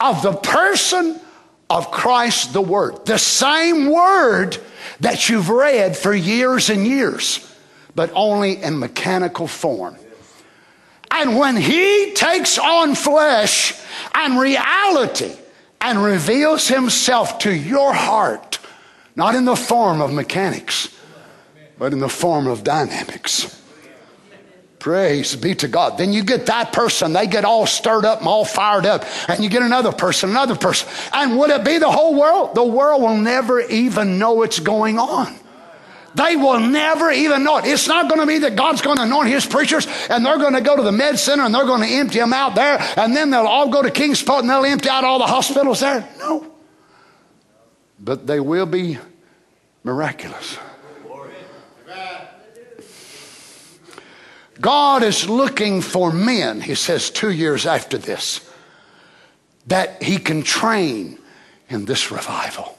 [0.00, 1.20] of the person
[1.70, 3.06] of Christ the Word.
[3.06, 4.58] The same Word
[5.00, 7.48] that you've read for years and years,
[7.94, 9.96] but only in mechanical form.
[11.10, 13.80] And when He takes on flesh
[14.14, 15.34] and reality
[15.80, 18.58] and reveals Himself to your heart,
[19.16, 20.94] not in the form of mechanics,
[21.78, 23.61] but in the form of dynamics.
[24.82, 25.96] Praise be to God.
[25.96, 29.44] Then you get that person, they get all stirred up and all fired up, and
[29.44, 30.88] you get another person, another person.
[31.12, 32.56] And would it be the whole world?
[32.56, 35.32] The world will never even know what's going on.
[36.16, 37.66] They will never even know it.
[37.66, 40.54] It's not going to be that God's going to anoint his preachers and they're going
[40.54, 43.14] to go to the med center and they're going to empty them out there and
[43.14, 46.08] then they'll all go to Kingsport and they'll empty out all the hospitals there.
[46.18, 46.52] No.
[48.00, 48.98] But they will be
[49.84, 50.58] miraculous.
[54.60, 58.48] God is looking for men, he says two years after this,
[59.66, 61.18] that he can train
[61.68, 62.78] in this revival.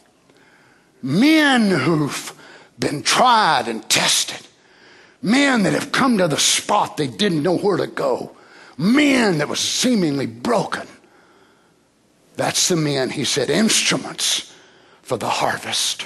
[1.01, 2.33] Men who've
[2.77, 4.45] been tried and tested.
[5.21, 8.35] Men that have come to the spot they didn't know where to go.
[8.77, 10.87] Men that was seemingly broken.
[12.35, 14.53] That's the men, he said, instruments
[15.01, 16.05] for the harvest.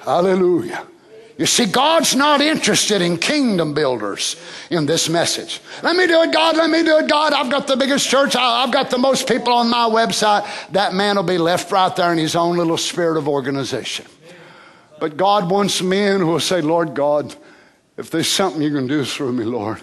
[0.00, 0.86] Hallelujah.
[1.38, 4.34] You see, God's not interested in kingdom builders
[4.70, 5.60] in this message.
[5.84, 6.56] Let me do it, God.
[6.56, 7.32] Let me do it, God.
[7.32, 8.34] I've got the biggest church.
[8.34, 10.44] I've got the most people on my website.
[10.72, 14.04] That man will be left right there in his own little spirit of organization.
[14.98, 17.36] But God wants men who will say, Lord God,
[17.96, 19.80] if there's something you can do through me, Lord.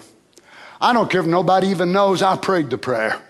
[0.82, 3.22] I don't care if nobody even knows I prayed the prayer.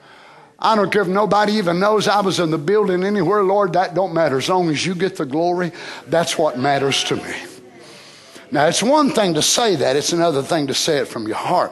[0.57, 3.93] I don't care if nobody even knows I was in the building anywhere, Lord, that
[3.93, 4.37] don't matter.
[4.37, 5.71] As long as you get the glory,
[6.07, 7.35] that's what matters to me.
[8.51, 11.37] Now, it's one thing to say that, it's another thing to say it from your
[11.37, 11.71] heart.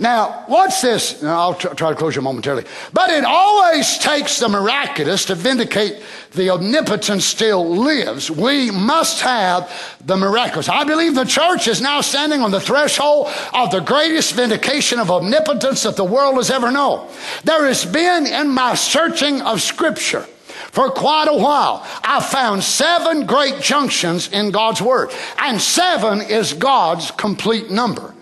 [0.00, 1.22] Now, what's this?
[1.22, 2.64] Now, I'll try to close you momentarily.
[2.94, 6.02] But it always takes the miraculous to vindicate
[6.32, 8.30] the omnipotence still lives.
[8.30, 9.70] We must have
[10.02, 10.70] the miraculous.
[10.70, 15.10] I believe the church is now standing on the threshold of the greatest vindication of
[15.10, 17.06] omnipotence that the world has ever known.
[17.44, 20.26] There has been in my searching of Scripture
[20.72, 21.86] for quite a while.
[22.02, 28.14] I found seven great junctions in God's Word, and seven is God's complete number.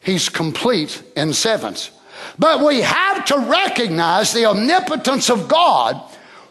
[0.00, 1.90] He's complete in sevens.
[2.38, 6.00] But we have to recognize the omnipotence of God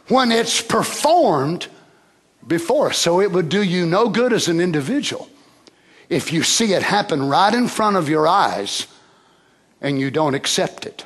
[0.08, 1.68] when it's performed
[2.46, 2.92] before.
[2.94, 5.30] So it would do you no good as an individual
[6.10, 8.88] if you see it happen right in front of your eyes
[9.82, 11.06] and you don't accept it.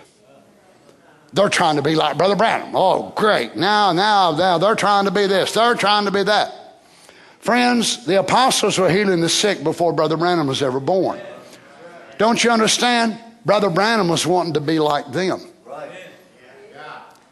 [1.34, 2.76] They're trying to be like Brother Branham.
[2.76, 3.56] Oh, great.
[3.56, 5.54] Now, now, now, they're trying to be this.
[5.54, 6.82] They're trying to be that.
[7.40, 11.20] Friends, the apostles were healing the sick before Brother Branham was ever born.
[12.18, 13.18] Don't you understand?
[13.46, 15.42] Brother Branham was wanting to be like them.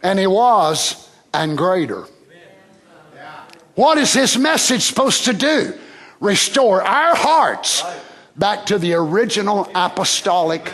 [0.04, 2.06] And he was, and greater.
[3.76, 5.74] What is this message supposed to do?
[6.20, 7.84] Restore our hearts
[8.36, 10.72] back to the original apostolic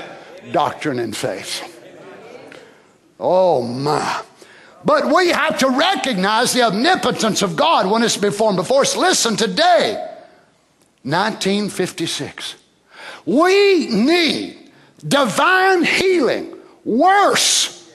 [0.52, 1.73] doctrine and faith.
[3.24, 4.22] Oh my.
[4.84, 8.98] But we have to recognize the omnipotence of God when it's performed before us.
[8.98, 9.94] Listen, today,
[11.04, 12.56] 1956.
[13.26, 14.72] We need
[15.08, 16.54] divine healing
[16.84, 17.90] worse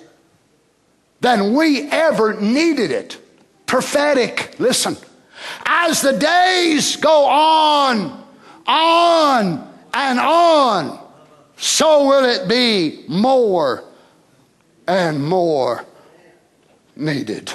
[1.21, 3.19] than we ever needed it.
[3.67, 4.97] Prophetic, listen.
[5.67, 8.25] As the days go on,
[8.67, 10.99] on, and on,
[11.59, 13.85] so will it be more
[14.89, 15.85] and more
[16.97, 17.53] needed.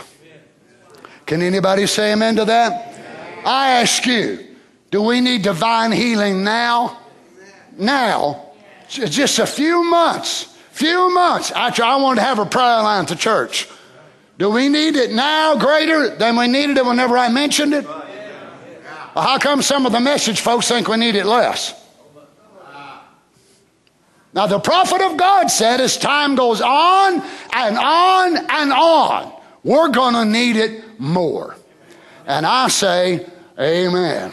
[1.25, 2.93] Can anybody say amen to that?
[3.45, 4.39] I ask you,
[4.89, 6.99] do we need divine healing now?
[7.77, 8.51] now,
[8.87, 13.15] just a few months, few months after I wanted to have a prayer line to
[13.15, 13.67] church.
[14.37, 17.85] Do we need it now greater than we needed it whenever I mentioned it?
[17.85, 21.79] Well, how come some of the message folks think we need it less?
[24.33, 27.21] Now, the prophet of God said as time goes on
[27.53, 29.31] and on and on,
[29.63, 31.55] we're going to need it more.
[32.25, 33.27] And I say,
[33.59, 34.31] Amen.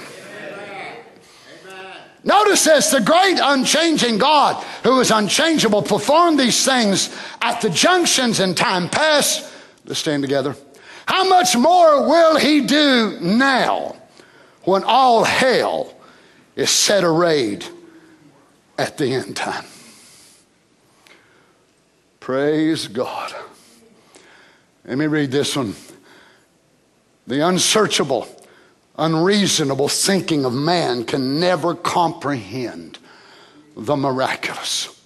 [2.22, 8.40] Notice this the great unchanging God, who is unchangeable, performed these things at the junctions
[8.40, 9.50] in time past.
[9.84, 10.54] Let's stand together.
[11.06, 13.96] How much more will he do now
[14.64, 15.94] when all hell
[16.56, 17.64] is set arrayed
[18.78, 19.64] at the end time?
[22.30, 23.34] Praise God.
[24.84, 25.74] Let me read this one.
[27.26, 28.28] The unsearchable
[28.96, 32.98] unreasonable thinking of man can never comprehend
[33.76, 34.96] the miraculous.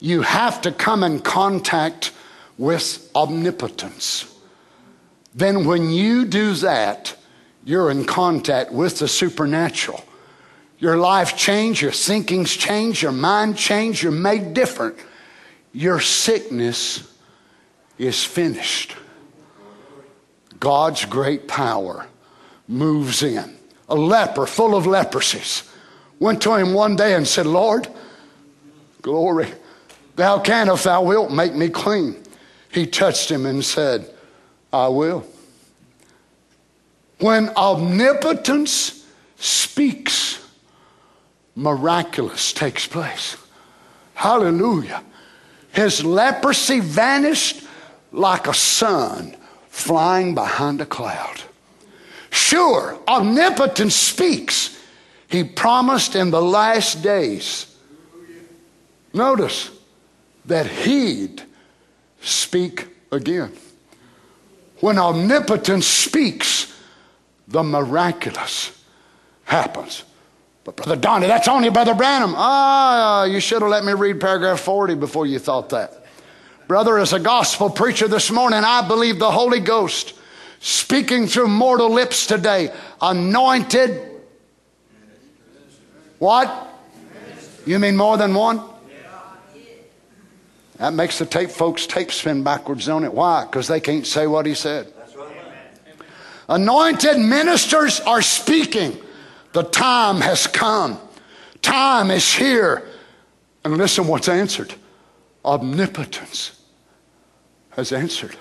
[0.00, 2.10] you have to come in contact
[2.58, 4.26] with omnipotence.
[5.36, 7.16] Then, when you do that,
[7.64, 10.04] you're in contact with the supernatural.
[10.80, 14.96] Your life change, your thinkings change, your mind change, you're made different.
[15.74, 17.12] Your sickness
[17.98, 18.94] is finished.
[20.60, 22.06] God's great power
[22.68, 23.56] moves in.
[23.88, 25.68] A leper full of leprosies
[26.20, 27.88] went to him one day and said, Lord,
[29.02, 29.48] glory,
[30.14, 32.22] thou can, if thou wilt, make me clean.
[32.70, 34.08] He touched him and said,
[34.72, 35.26] I will.
[37.18, 39.04] When omnipotence
[39.36, 40.44] speaks,
[41.56, 43.36] miraculous takes place.
[44.14, 45.02] Hallelujah.
[45.74, 47.62] His leprosy vanished
[48.12, 49.36] like a sun
[49.68, 51.42] flying behind a cloud.
[52.30, 54.80] Sure, omnipotence speaks.
[55.28, 57.76] He promised in the last days,
[59.12, 59.70] notice,
[60.44, 61.42] that he'd
[62.20, 63.52] speak again.
[64.78, 66.72] When omnipotence speaks,
[67.48, 68.80] the miraculous
[69.44, 70.04] happens.
[70.64, 72.34] But Brother Donnie, that's only Brother Branham.
[72.36, 76.06] Ah, you should have let me read paragraph 40 before you thought that.
[76.66, 80.14] Brother, as a gospel preacher this morning, I believe the Holy Ghost
[80.60, 84.00] speaking through mortal lips today, anointed.
[86.18, 86.68] What?
[87.66, 88.62] You mean more than one?
[90.78, 93.12] That makes the tape folks' tape spin backwards on it.
[93.12, 93.44] Why?
[93.44, 94.90] Because they can't say what he said.
[96.48, 98.98] Anointed ministers are speaking.
[99.54, 100.98] The time has come.
[101.62, 102.86] Time is here.
[103.64, 104.74] And listen what's answered
[105.44, 106.58] omnipotence
[107.70, 108.34] has answered.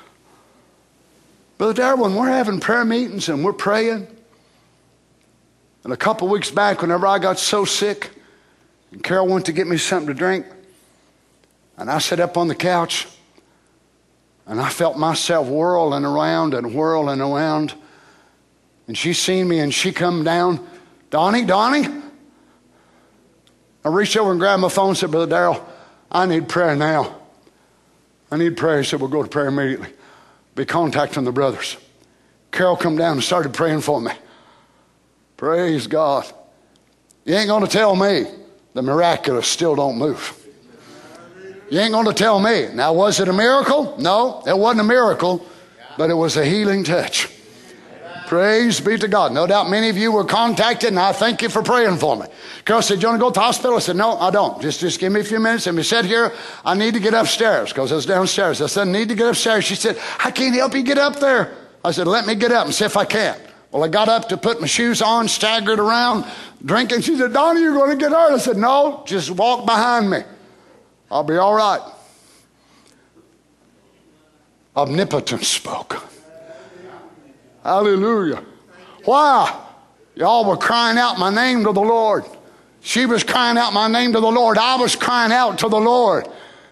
[1.58, 4.08] Brother Darwin, we're having prayer meetings and we're praying.
[5.84, 8.12] And a couple weeks back, whenever I got so sick,
[8.92, 10.46] and Carol went to get me something to drink,
[11.78, 13.06] and I sat up on the couch,
[14.48, 17.74] and I felt myself whirling around and whirling around.
[18.88, 20.66] And she seen me and she come down
[21.14, 21.86] Donnie, Donnie.
[23.86, 25.64] I reached over and grabbed my phone and said, Brother Darrell,
[26.12, 27.16] I need prayer now.
[28.32, 28.80] I need prayer.
[28.80, 29.90] He said, We'll go to prayer immediately.
[30.56, 31.78] Be contacting the brothers.
[32.52, 34.12] Carol come down and started praying for me.
[35.38, 36.26] Praise God.
[37.26, 38.26] You ain't going to tell me
[38.74, 40.36] the miraculous still don't move.
[41.70, 42.70] You ain't going to tell me.
[42.74, 43.96] Now, was it a miracle?
[44.00, 45.46] No, it wasn't a miracle,
[45.96, 47.30] but it was a healing touch.
[48.28, 49.34] Praise be to God.
[49.34, 52.26] No doubt many of you were contacted, and I thank you for praying for me.
[52.66, 53.76] Carol said, you want to go to the hospital?
[53.76, 54.62] I said, No, I don't.
[54.62, 55.68] Just, just give me a few minutes.
[55.68, 58.62] And we said here, I need to get upstairs because I was downstairs.
[58.62, 59.66] I said, I need to get upstairs.
[59.66, 61.56] She said, I can't help you get up there.
[61.84, 63.38] I said, Let me get up and see if I can.
[63.72, 66.26] Well, I got up to put my shoes on, staggered around,
[66.64, 67.02] drinking.
[67.02, 68.34] She said, Donnie, you're going to get hurt.
[68.34, 70.20] I said, No, just walk behind me.
[71.12, 71.82] I'll be all right.
[74.76, 76.13] Omnipotence spoke.
[77.64, 78.44] Hallelujah.
[79.06, 79.62] Why?
[80.16, 82.26] Y'all were crying out my name to the Lord.
[82.82, 84.58] She was crying out my name to the Lord.
[84.58, 86.28] I was crying out to the Lord.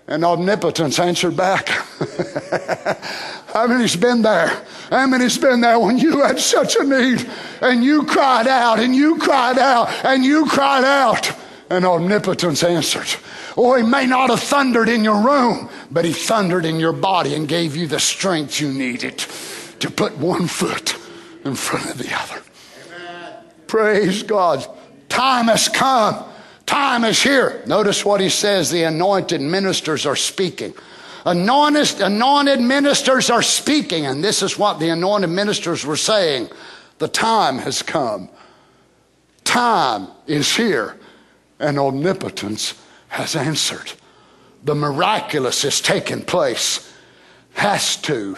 [0.08, 1.70] And omnipotence answered back.
[3.54, 4.66] How many's been there?
[4.89, 7.26] How many's been there when you had such a need
[7.62, 11.32] and you cried out and you cried out and you cried out
[11.70, 13.08] and omnipotence answered?
[13.56, 17.34] Oh, he may not have thundered in your room, but he thundered in your body
[17.36, 19.26] and gave you the strength you needed
[19.82, 20.95] to put one foot
[21.43, 22.41] in front of the other.
[22.88, 23.34] Amen.
[23.67, 24.65] Praise God.
[25.09, 26.23] Time has come.
[26.65, 27.61] Time is here.
[27.65, 30.73] Notice what he says the anointed ministers are speaking.
[31.25, 36.49] Anointed, anointed ministers are speaking, and this is what the anointed ministers were saying.
[36.99, 38.29] The time has come.
[39.43, 40.97] Time is here,
[41.59, 42.73] and omnipotence
[43.09, 43.91] has answered.
[44.63, 46.91] The miraculous is taking place.
[47.53, 48.38] Has to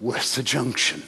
[0.00, 1.02] with the junction.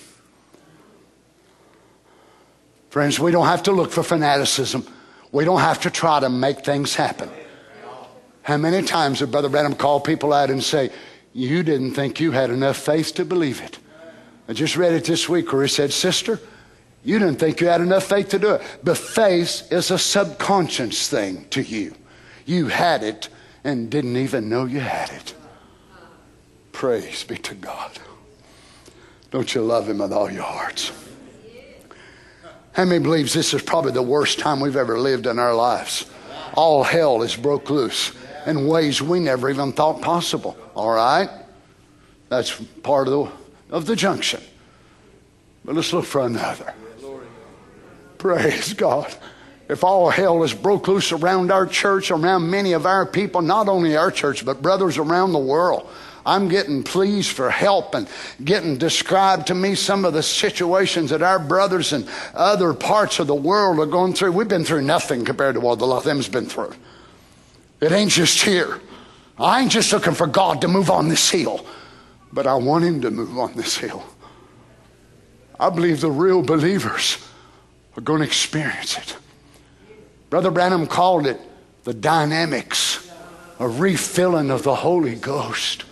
[2.91, 4.87] Friends, we don't have to look for fanaticism.
[5.33, 7.31] We don't have to try to make things happen.
[8.43, 10.91] How many times have Brother Branham called people out and say,
[11.33, 13.79] You didn't think you had enough faith to believe it?
[14.49, 16.41] I just read it this week where he said, Sister,
[17.05, 18.63] you didn't think you had enough faith to do it.
[18.83, 21.95] But faith is a subconscious thing to you.
[22.45, 23.29] You had it
[23.63, 25.35] and didn't even know you had it.
[26.73, 27.93] Praise be to God.
[29.31, 30.93] Don't you love him with all your hearts?
[32.73, 36.07] How many believes this is probably the worst time we've ever lived in our lives?
[36.55, 38.13] All hell is broke loose
[38.47, 40.57] in ways we never even thought possible.
[40.75, 41.29] All right?
[42.29, 42.53] That's
[42.83, 43.13] part of
[43.69, 44.41] the, of the junction.
[45.65, 46.75] But let's look for another.
[48.19, 49.15] Praise God.
[49.69, 53.69] if all hell is broke loose around our church, around many of our people, not
[53.69, 55.89] only our church, but brothers around the world.
[56.25, 58.09] I'm getting pleas for help and
[58.45, 63.27] getting described to me some of the situations that our brothers in other parts of
[63.27, 64.33] the world are going through.
[64.33, 66.75] We've been through nothing compared to what the lot of them's been through.
[67.81, 68.81] It ain't just here.
[69.39, 71.65] I ain't just looking for God to move on this hill,
[72.33, 74.05] but I want Him to move on this hill.
[75.59, 77.19] I believe the real believers
[77.97, 79.17] are going to experience it.
[80.29, 81.41] Brother Branham called it
[81.85, 83.11] the dynamics,
[83.59, 85.85] a refilling of the Holy Ghost,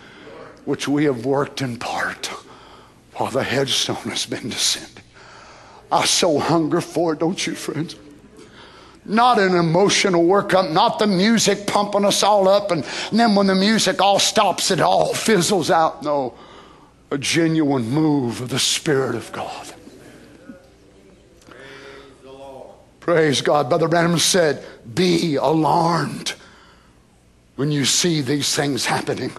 [0.69, 2.27] which we have worked in part
[3.15, 5.03] while the headstone has been descending.
[5.90, 7.97] I so hunger for it, don't you, friends?
[9.03, 13.55] Not an emotional workup, not the music pumping us all up, and then when the
[13.55, 16.03] music all stops, it all fizzles out.
[16.03, 16.35] No,
[17.11, 19.73] a genuine move of the Spirit of God.
[21.47, 21.57] Praise
[22.23, 22.74] the Lord.
[23.01, 23.70] Praise God.
[23.70, 24.62] Brother Branham said,
[24.95, 26.35] Be alarmed
[27.57, 29.32] when you see these things happening.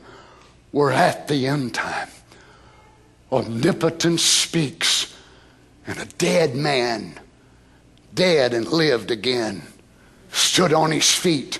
[0.71, 2.09] We're at the end time.
[3.31, 5.15] Omnipotence speaks,
[5.85, 7.19] and a dead man,
[8.13, 9.63] dead and lived again,
[10.31, 11.59] stood on his feet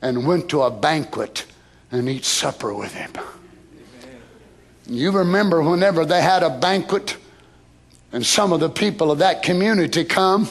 [0.00, 1.46] and went to a banquet
[1.90, 3.12] and eat supper with him.
[4.86, 7.16] You remember whenever they had a banquet
[8.12, 10.48] and some of the people of that community come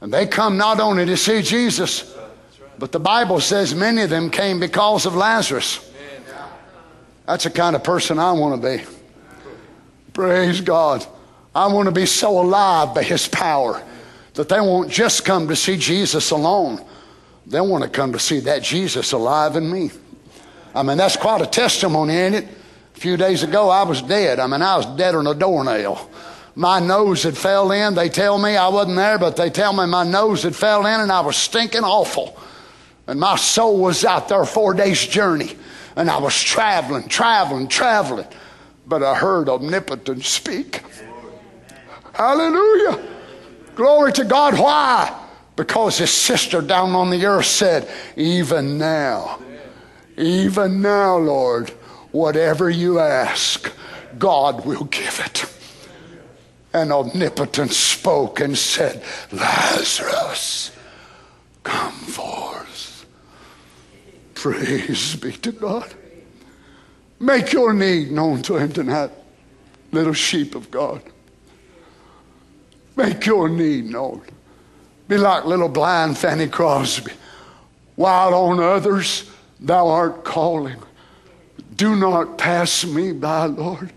[0.00, 2.16] and they come not only to see Jesus,
[2.78, 5.89] but the Bible says many of them came because of Lazarus.
[7.30, 8.84] That's the kind of person I want to be.
[10.12, 11.06] Praise God.
[11.54, 13.80] I want to be so alive by His power
[14.34, 16.84] that they won't just come to see Jesus alone.
[17.46, 19.92] They want to come to see that Jesus alive in me.
[20.74, 22.48] I mean, that's quite a testimony, ain't it?
[22.96, 24.40] A few days ago, I was dead.
[24.40, 26.10] I mean, I was dead on a doornail
[26.56, 27.94] my nose had fell in.
[27.94, 31.00] They tell me I wasn't there, but they tell me my nose had fell in
[31.00, 32.36] and I was stinking awful.
[33.06, 35.56] And my soul was out there four days journey.
[36.00, 38.26] And I was traveling, traveling, traveling.
[38.86, 40.82] But I heard omnipotence speak.
[42.14, 43.06] Hallelujah.
[43.74, 44.58] Glory to God.
[44.58, 45.14] Why?
[45.56, 47.86] Because his sister down on the earth said,
[48.16, 49.40] Even now,
[50.16, 51.68] even now, Lord,
[52.12, 53.70] whatever you ask,
[54.18, 55.44] God will give it
[56.72, 59.02] and omnipotence spoke and said,
[59.32, 60.70] Lazarus,
[61.62, 62.59] come forth.
[64.40, 65.92] Praise be to God.
[67.18, 69.10] Make your need known to him tonight,
[69.92, 71.02] little sheep of God.
[72.96, 74.22] Make your need known.
[75.08, 77.12] Be like little blind Fanny Crosby.
[77.96, 79.30] While on others
[79.60, 80.82] thou art calling,
[81.76, 83.92] do not pass me by, Lord.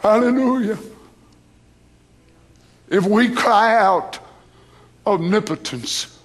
[0.00, 0.76] Hallelujah.
[2.90, 4.18] If we cry out,
[5.06, 6.18] omnipotence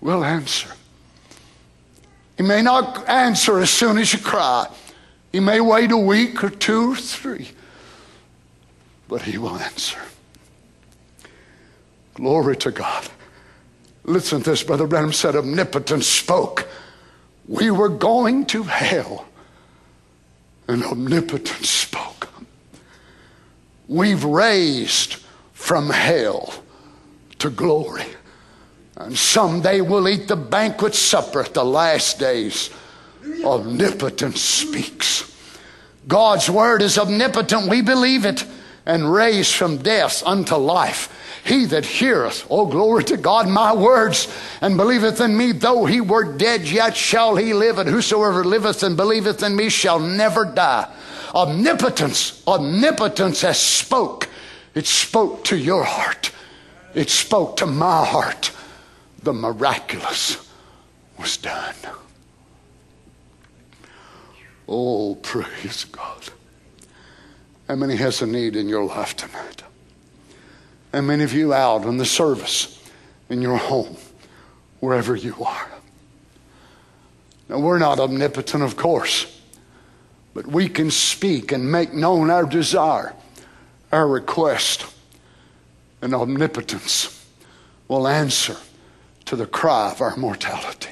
[0.00, 0.70] will answer.
[2.36, 4.66] He may not answer as soon as you cry.
[5.32, 7.50] He may wait a week or two or three,
[9.08, 10.00] but he will answer.
[12.14, 13.08] Glory to God.
[14.04, 16.68] Listen to this, Brother Branham said, Omnipotence spoke.
[17.48, 19.26] We were going to hell,
[20.68, 22.28] and omnipotence spoke.
[23.88, 25.16] We've raised
[25.52, 26.54] from hell
[27.38, 28.06] to glory.
[28.96, 32.70] And someday we'll eat the banquet supper at the last days.
[33.44, 35.30] Omnipotence speaks.
[36.06, 37.68] God's word is omnipotent.
[37.68, 38.44] We believe it
[38.86, 41.10] and raised from death unto life.
[41.44, 44.28] He that heareth, oh glory to God, my words,
[44.62, 48.82] and believeth in me, though he were dead, yet shall he live, and whosoever liveth
[48.82, 50.90] and believeth in me shall never die.
[51.34, 54.28] Omnipotence, omnipotence has spoke
[54.74, 56.32] it spoke to your heart.
[56.94, 58.50] It spoke to my heart.
[59.24, 60.36] The miraculous
[61.18, 61.74] was done.
[64.68, 66.28] Oh, praise God.
[67.66, 69.62] How many has a need in your life tonight?
[70.92, 72.82] How many of you out in the service,
[73.30, 73.96] in your home,
[74.80, 75.70] wherever you are?
[77.48, 79.40] Now, we're not omnipotent, of course,
[80.34, 83.14] but we can speak and make known our desire
[83.90, 84.84] our request,
[86.02, 87.26] and omnipotence
[87.88, 88.56] will answer
[89.26, 90.90] to the cry of our mortality.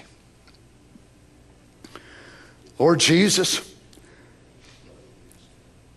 [2.79, 3.75] Lord Jesus,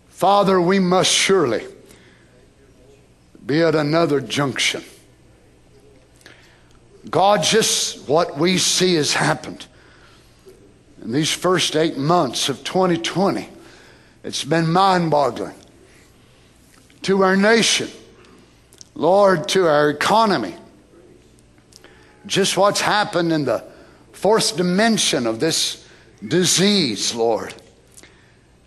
[0.08, 1.64] Father, we must surely
[3.44, 4.82] be at another junction.
[7.08, 9.66] God, just what we see has happened
[11.06, 13.48] in these first eight months of 2020,
[14.24, 15.54] it's been mind boggling
[17.02, 17.88] to our nation,
[18.96, 20.56] Lord, to our economy,
[22.26, 23.64] just what's happened in the
[24.12, 25.86] fourth dimension of this
[26.26, 27.54] disease, Lord.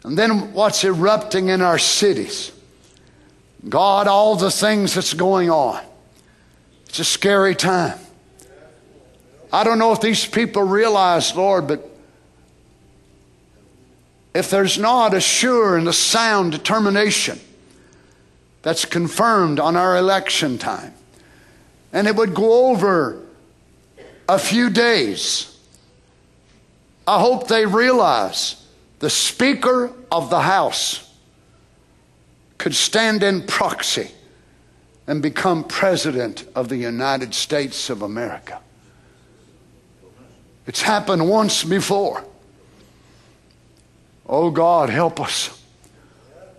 [0.04, 2.52] And then what's erupting in our cities.
[3.68, 5.84] God, all the things that's going on.
[6.88, 8.00] It's a scary time.
[9.52, 11.90] I don't know if these people realize, Lord, but
[14.34, 17.40] if there's not a sure and a sound determination
[18.62, 20.94] that's confirmed on our election time,
[21.92, 23.22] and it would go over
[24.30, 25.58] a few days,
[27.08, 28.64] I hope they realize
[29.00, 31.12] the Speaker of the House
[32.60, 34.12] could stand in proxy
[35.08, 38.62] and become President of the United States of America.
[40.68, 42.24] It's happened once before.
[44.28, 45.60] Oh God, help us.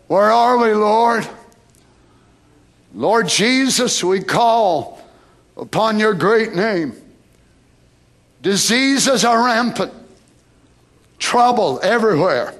[0.08, 1.28] Where are we, Lord?
[2.92, 5.00] Lord Jesus, we call
[5.56, 6.99] upon your great name.
[8.42, 9.92] Diseases are rampant,
[11.18, 12.54] trouble everywhere.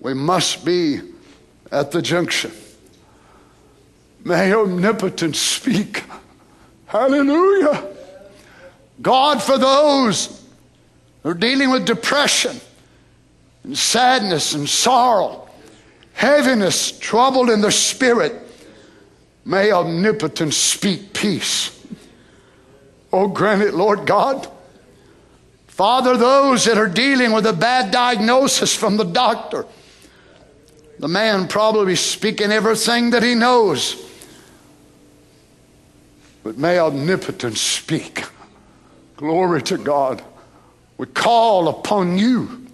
[0.00, 1.00] We must be
[1.70, 2.50] at the junction.
[4.24, 6.04] May omnipotence speak.
[6.86, 7.86] Hallelujah.
[9.00, 10.44] God, for those
[11.22, 12.60] who are dealing with depression
[13.64, 15.48] and sadness and sorrow,
[16.12, 18.34] heaviness, trouble in their spirit,
[19.44, 21.79] may omnipotence speak peace.
[23.12, 24.48] Oh, grant it, Lord God.
[25.66, 29.66] Father, those that are dealing with a bad diagnosis from the doctor,
[30.98, 33.96] the man probably speaking everything that he knows.
[36.42, 38.24] But may omnipotence speak.
[39.16, 40.22] Glory to God.
[40.98, 42.66] We call upon you.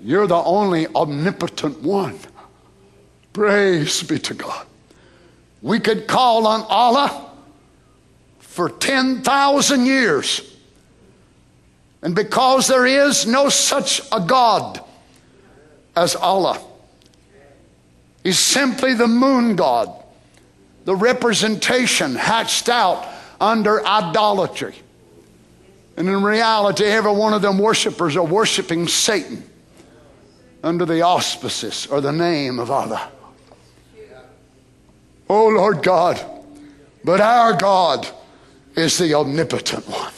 [0.00, 2.18] You're the only omnipotent one.
[3.32, 4.66] Praise be to God.
[5.62, 7.31] We could call on Allah
[8.52, 10.56] for 10,000 years.
[12.02, 14.78] And because there is no such a God
[15.96, 16.60] as Allah,
[18.22, 19.90] He's simply the moon God,
[20.84, 23.08] the representation hatched out
[23.40, 24.74] under idolatry.
[25.96, 29.42] And in reality, every one of them worshipers are worshiping Satan
[30.62, 33.10] under the auspices or the name of Allah.
[35.28, 36.20] Oh Lord God,
[37.02, 38.06] but our God
[38.74, 40.12] is the omnipotent one.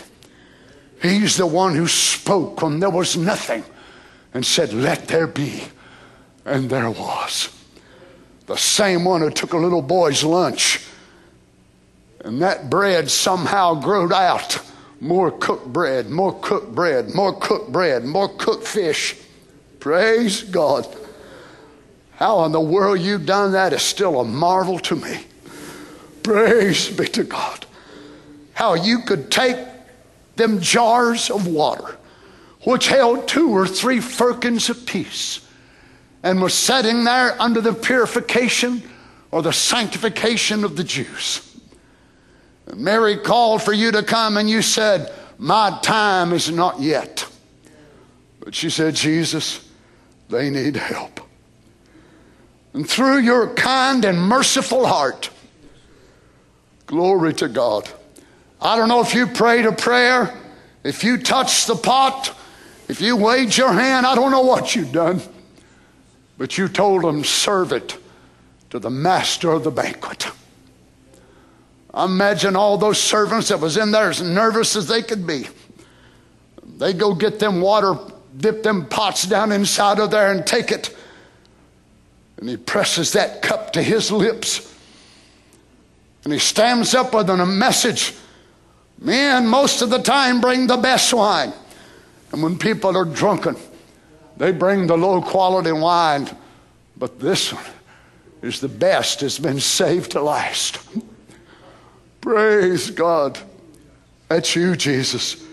[1.03, 3.65] He's the one who spoke when there was nothing
[4.33, 5.65] and said, Let there be.
[6.45, 7.49] And there was.
[8.47, 10.81] The same one who took a little boy's lunch
[12.25, 14.59] and that bread somehow growed out
[15.01, 19.15] more cooked bread, more cooked bread, more cooked bread, more cooked fish.
[19.79, 20.87] Praise God.
[22.17, 25.21] How in the world you've done that is still a marvel to me.
[26.23, 27.67] Praise be to God.
[28.55, 29.59] How you could take
[30.37, 31.97] them jars of water,
[32.63, 35.47] which held two or three firkins apiece,
[36.23, 38.83] and were setting there under the purification
[39.31, 41.51] or the sanctification of the Jews.
[42.75, 47.27] Mary called for you to come, and you said, My time is not yet.
[48.41, 49.69] But she said, Jesus,
[50.29, 51.21] they need help.
[52.73, 55.31] And through your kind and merciful heart,
[56.87, 57.89] glory to God.
[58.65, 60.35] I don't know if you prayed a prayer,
[60.82, 62.35] if you touched the pot,
[62.89, 65.20] if you waved your hand, I don't know what you've done.
[66.39, 67.99] But you told them, serve it
[68.70, 70.27] to the master of the banquet.
[71.95, 75.47] Imagine all those servants that was in there as nervous as they could be.
[76.78, 77.95] They go get them water,
[78.36, 80.97] dip them pots down inside of there and take it.
[82.39, 84.74] And he presses that cup to his lips.
[86.24, 88.15] And he stands up with a message.
[89.05, 91.53] Men, most of the time, bring the best wine.
[92.33, 93.55] And when people are drunken,
[94.39, 96.29] they bring the low quality wine.
[96.97, 97.65] But this one
[98.41, 100.79] is the best, it's been saved to last.
[102.23, 103.39] Praise God.
[104.29, 105.47] That's you, Jesus.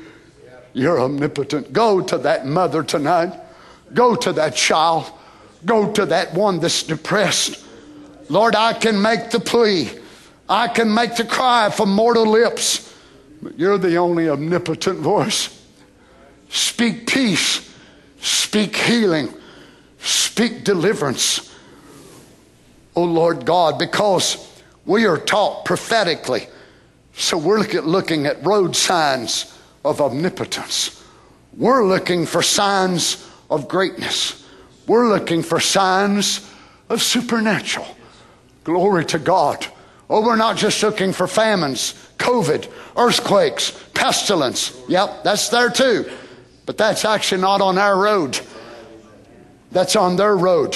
[0.72, 1.74] You're omnipotent.
[1.74, 3.34] Go to that mother tonight.
[3.94, 5.12] Go to that child.
[5.66, 7.66] Go to that one that's depressed.
[8.30, 9.90] Lord, I can make the plea.
[10.48, 12.91] I can make the cry from mortal lips.
[13.42, 15.58] But you're the only omnipotent voice.
[16.50, 17.74] Speak peace.
[18.20, 19.34] Speak healing.
[20.00, 21.54] Speak deliverance.
[22.96, 24.48] Oh Lord God, because
[24.86, 26.48] we are taught prophetically
[27.14, 31.04] so we're looking at road signs of omnipotence.
[31.56, 34.48] We're looking for signs of greatness.
[34.88, 36.50] We're looking for signs
[36.90, 37.88] of supernatural.
[38.64, 39.66] Glory to God.
[40.12, 44.78] Oh, we're not just looking for famines, COVID, earthquakes, pestilence.
[44.90, 46.12] Yep, that's there too.
[46.66, 48.38] But that's actually not on our road.
[49.72, 50.76] That's on their road,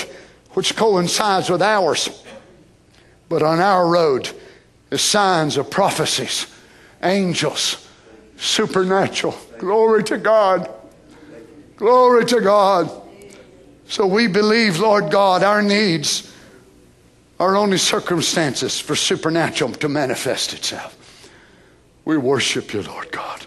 [0.51, 2.23] which coincides with ours.
[3.27, 4.29] But on our road
[4.89, 6.47] is signs of prophecies,
[7.03, 7.85] angels,
[8.37, 9.37] supernatural.
[9.57, 10.73] Glory to God.
[11.75, 12.89] Glory to God.
[13.89, 16.33] So we believe, Lord God, our needs
[17.39, 21.29] are only circumstances for supernatural to manifest itself.
[22.05, 23.45] We worship you, Lord God.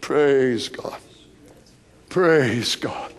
[0.00, 0.98] Praise God.
[2.08, 3.12] Praise God.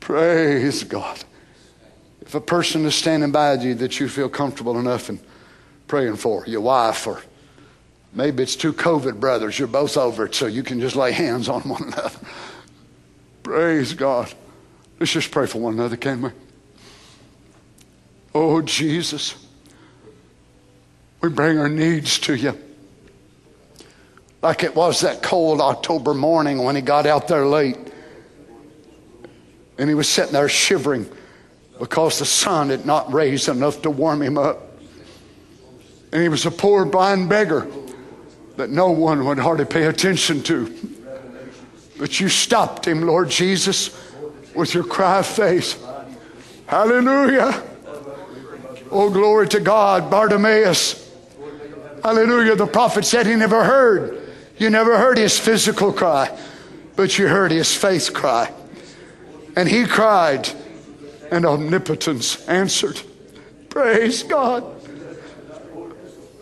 [0.00, 1.24] Praise God.
[2.20, 5.20] If a person is standing by you that you feel comfortable enough in
[5.86, 7.22] praying for, your wife, or
[8.12, 11.48] maybe it's two COVID brothers, you're both over it, so you can just lay hands
[11.48, 12.18] on one another.
[13.42, 14.32] Praise God.
[15.02, 16.30] Let's just pray for one another, can we?
[18.36, 19.34] Oh, Jesus,
[21.20, 22.56] we bring our needs to you.
[24.42, 27.76] Like it was that cold October morning when he got out there late.
[29.76, 31.10] And he was sitting there shivering
[31.80, 34.78] because the sun had not raised enough to warm him up.
[36.12, 37.66] And he was a poor blind beggar
[38.56, 40.72] that no one would hardly pay attention to.
[41.98, 43.98] But you stopped him, Lord Jesus,
[44.54, 45.84] with your cry faith.
[46.66, 47.62] Hallelujah.
[48.90, 50.10] Oh, glory to God.
[50.10, 51.10] Bartimaeus.
[52.02, 52.56] Hallelujah.
[52.56, 54.22] The prophet said he never heard.
[54.58, 56.36] You never heard his physical cry,
[56.96, 58.52] but you heard his faith cry.
[59.56, 60.48] And he cried,
[61.30, 63.00] and omnipotence answered.
[63.70, 64.64] Praise God.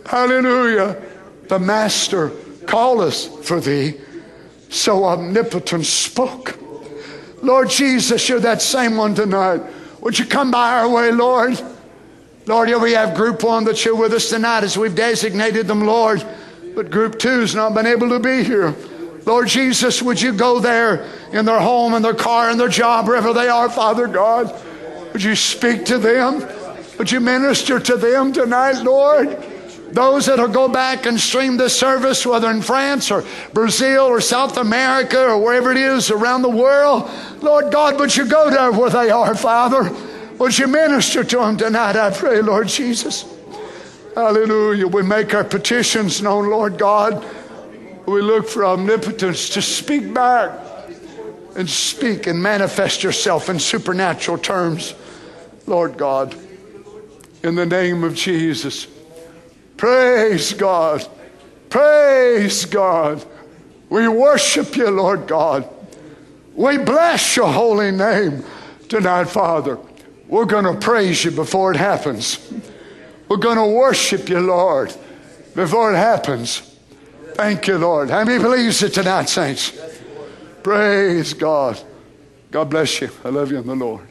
[0.07, 1.01] Hallelujah.
[1.49, 2.31] The Master
[2.66, 3.95] calleth for thee,
[4.69, 6.59] so omnipotence spoke.
[7.43, 9.62] Lord Jesus, you're that same one tonight.
[10.01, 11.61] Would you come by our way, Lord?
[12.47, 15.83] Lord, here we have group one that's here with us tonight as we've designated them,
[15.87, 16.25] Lord.
[16.75, 18.75] But group two's not been able to be here.
[19.27, 23.07] Lord Jesus, would you go there in their home, in their car, in their job,
[23.07, 24.55] wherever they are, Father God?
[25.12, 26.47] Would you speak to them?
[26.99, 29.29] Would you minister to them tonight, Lord?
[29.93, 34.57] Those that'll go back and stream this service, whether in France or Brazil or South
[34.57, 37.11] America or wherever it is around the world,
[37.43, 39.91] Lord God, would you go there where they are, Father?
[40.39, 43.25] Would you minister to them tonight, I pray, Lord Jesus?
[44.15, 44.87] Hallelujah.
[44.87, 47.25] We make our petitions known, Lord God.
[48.07, 50.59] We look for omnipotence to speak back
[51.57, 54.95] and speak and manifest yourself in supernatural terms,
[55.67, 56.35] Lord God.
[57.43, 58.87] In the name of Jesus.
[59.81, 61.09] Praise God.
[61.70, 63.24] Praise God.
[63.89, 65.66] We worship you, Lord God.
[66.55, 68.44] We bless your holy name
[68.90, 69.78] tonight, Father.
[70.28, 72.52] We're going to praise you before it happens.
[73.27, 74.94] We're going to worship you, Lord,
[75.55, 76.59] before it happens.
[77.32, 78.11] Thank you, Lord.
[78.11, 79.73] How many believes it tonight, saints?
[80.62, 81.81] Praise God.
[82.51, 83.09] God bless you.
[83.24, 84.07] I love you in the Lord.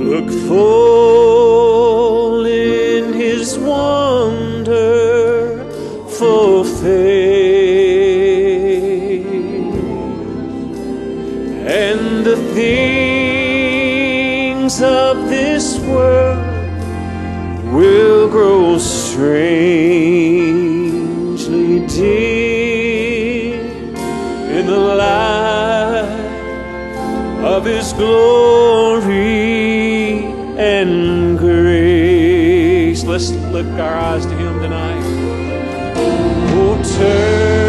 [0.00, 4.64] Look full in his wonderful
[6.64, 6.86] face,
[11.66, 13.60] and the things
[14.80, 15.28] of
[18.34, 19.46] grow strangely
[21.86, 23.60] dim
[24.58, 26.02] in the light
[27.44, 29.04] of His glory
[30.58, 33.04] and grace.
[33.04, 35.04] Let's lift our eyes to Him tonight.
[35.96, 37.63] Oh, turn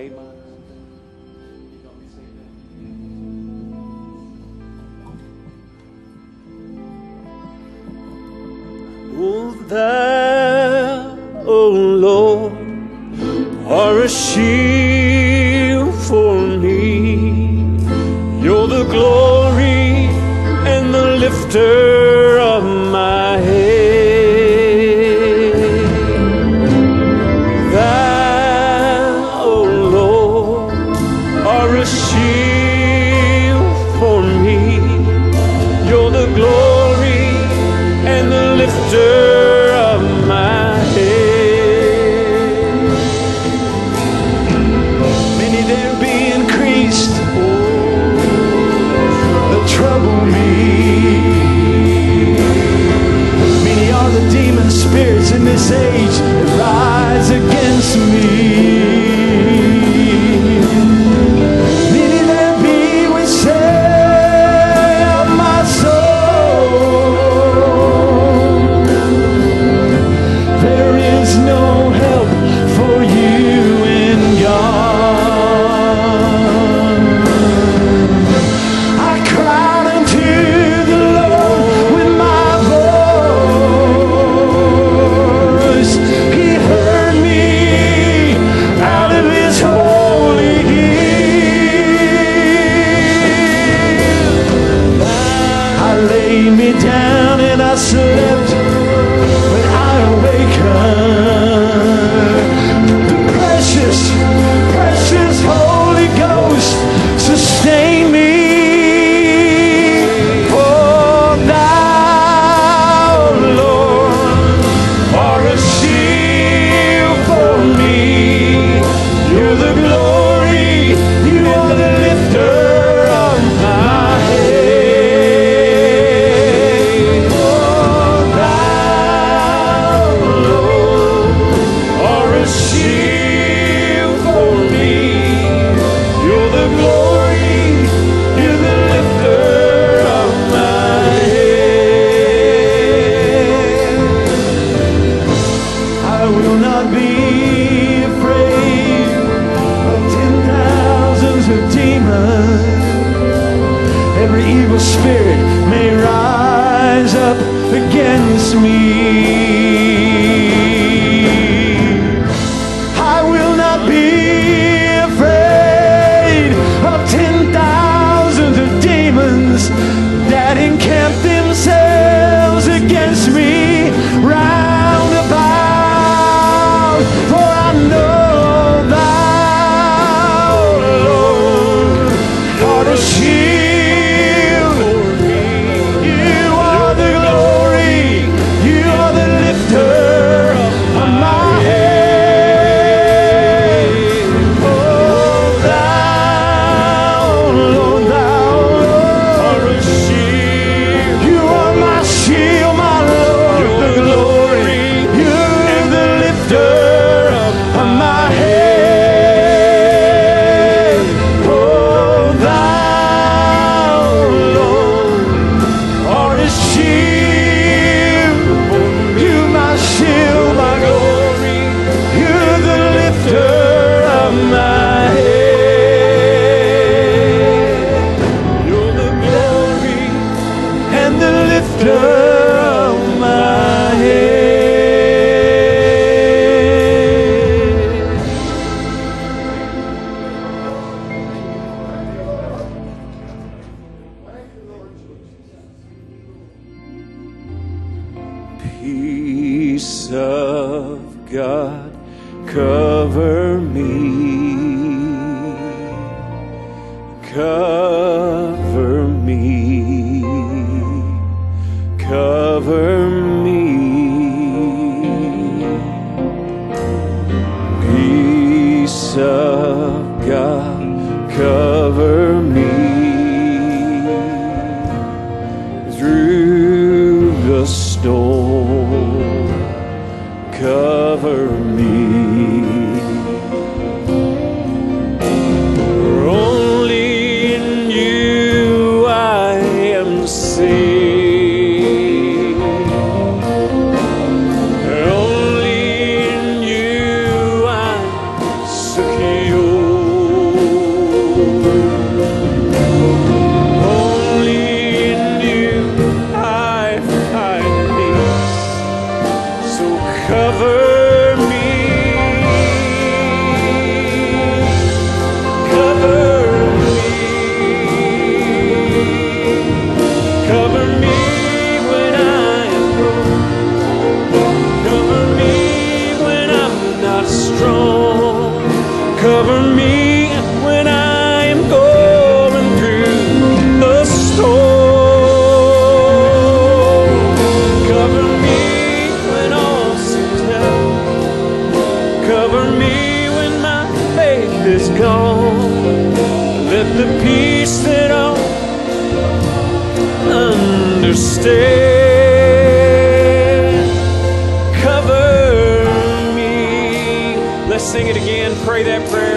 [0.00, 0.16] Amen.
[9.22, 12.52] Oh, thou, oh Lord,
[13.66, 14.79] are a sheep.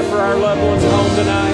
[0.09, 1.52] for our loved ones home tonight.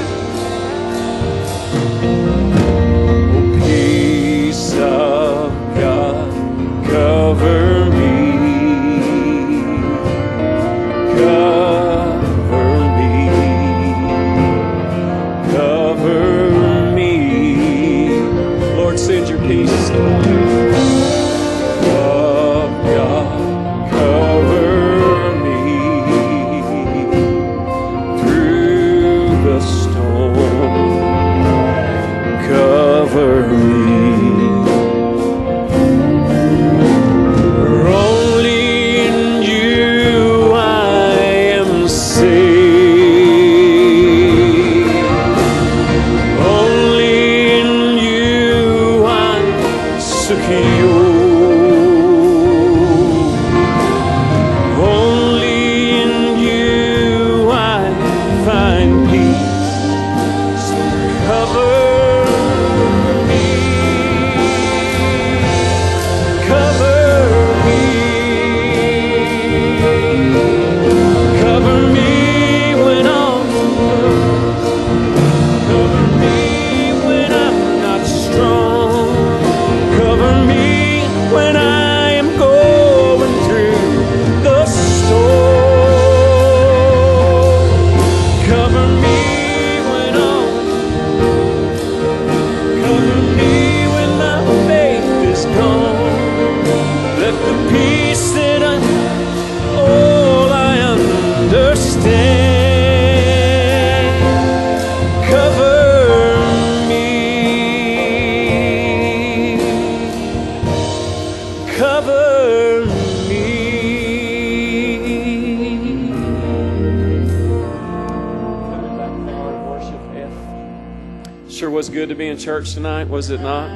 [123.19, 123.69] was it not?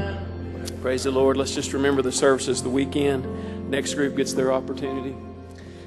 [0.82, 1.36] Praise the Lord.
[1.36, 3.70] Let's just remember the services the weekend.
[3.70, 5.18] Next group gets their opportunity.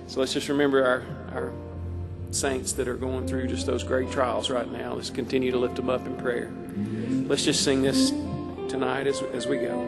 [0.09, 1.03] So let's just remember our,
[1.35, 1.53] our
[2.33, 4.93] saints that are going through just those great trials right now.
[4.93, 6.53] Let's continue to lift them up in prayer.
[7.27, 8.11] Let's just sing this
[8.69, 9.79] tonight as, as we go.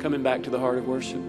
[0.00, 1.22] Coming back to the heart of worship.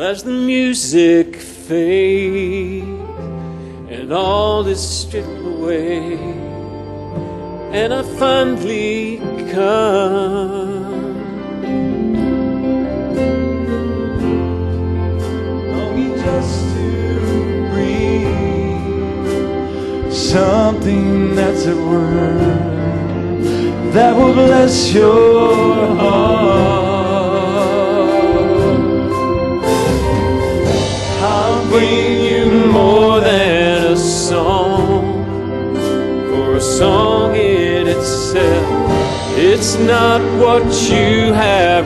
[0.00, 2.86] as the music fades
[3.90, 6.14] and all is stripped away,
[7.72, 9.18] and I finally
[9.52, 11.18] come.
[15.70, 16.88] Longing just to
[17.70, 18.92] breathe
[20.12, 22.60] something that's a word
[23.92, 26.79] that will bless your heart.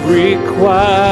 [0.06, 1.03] require.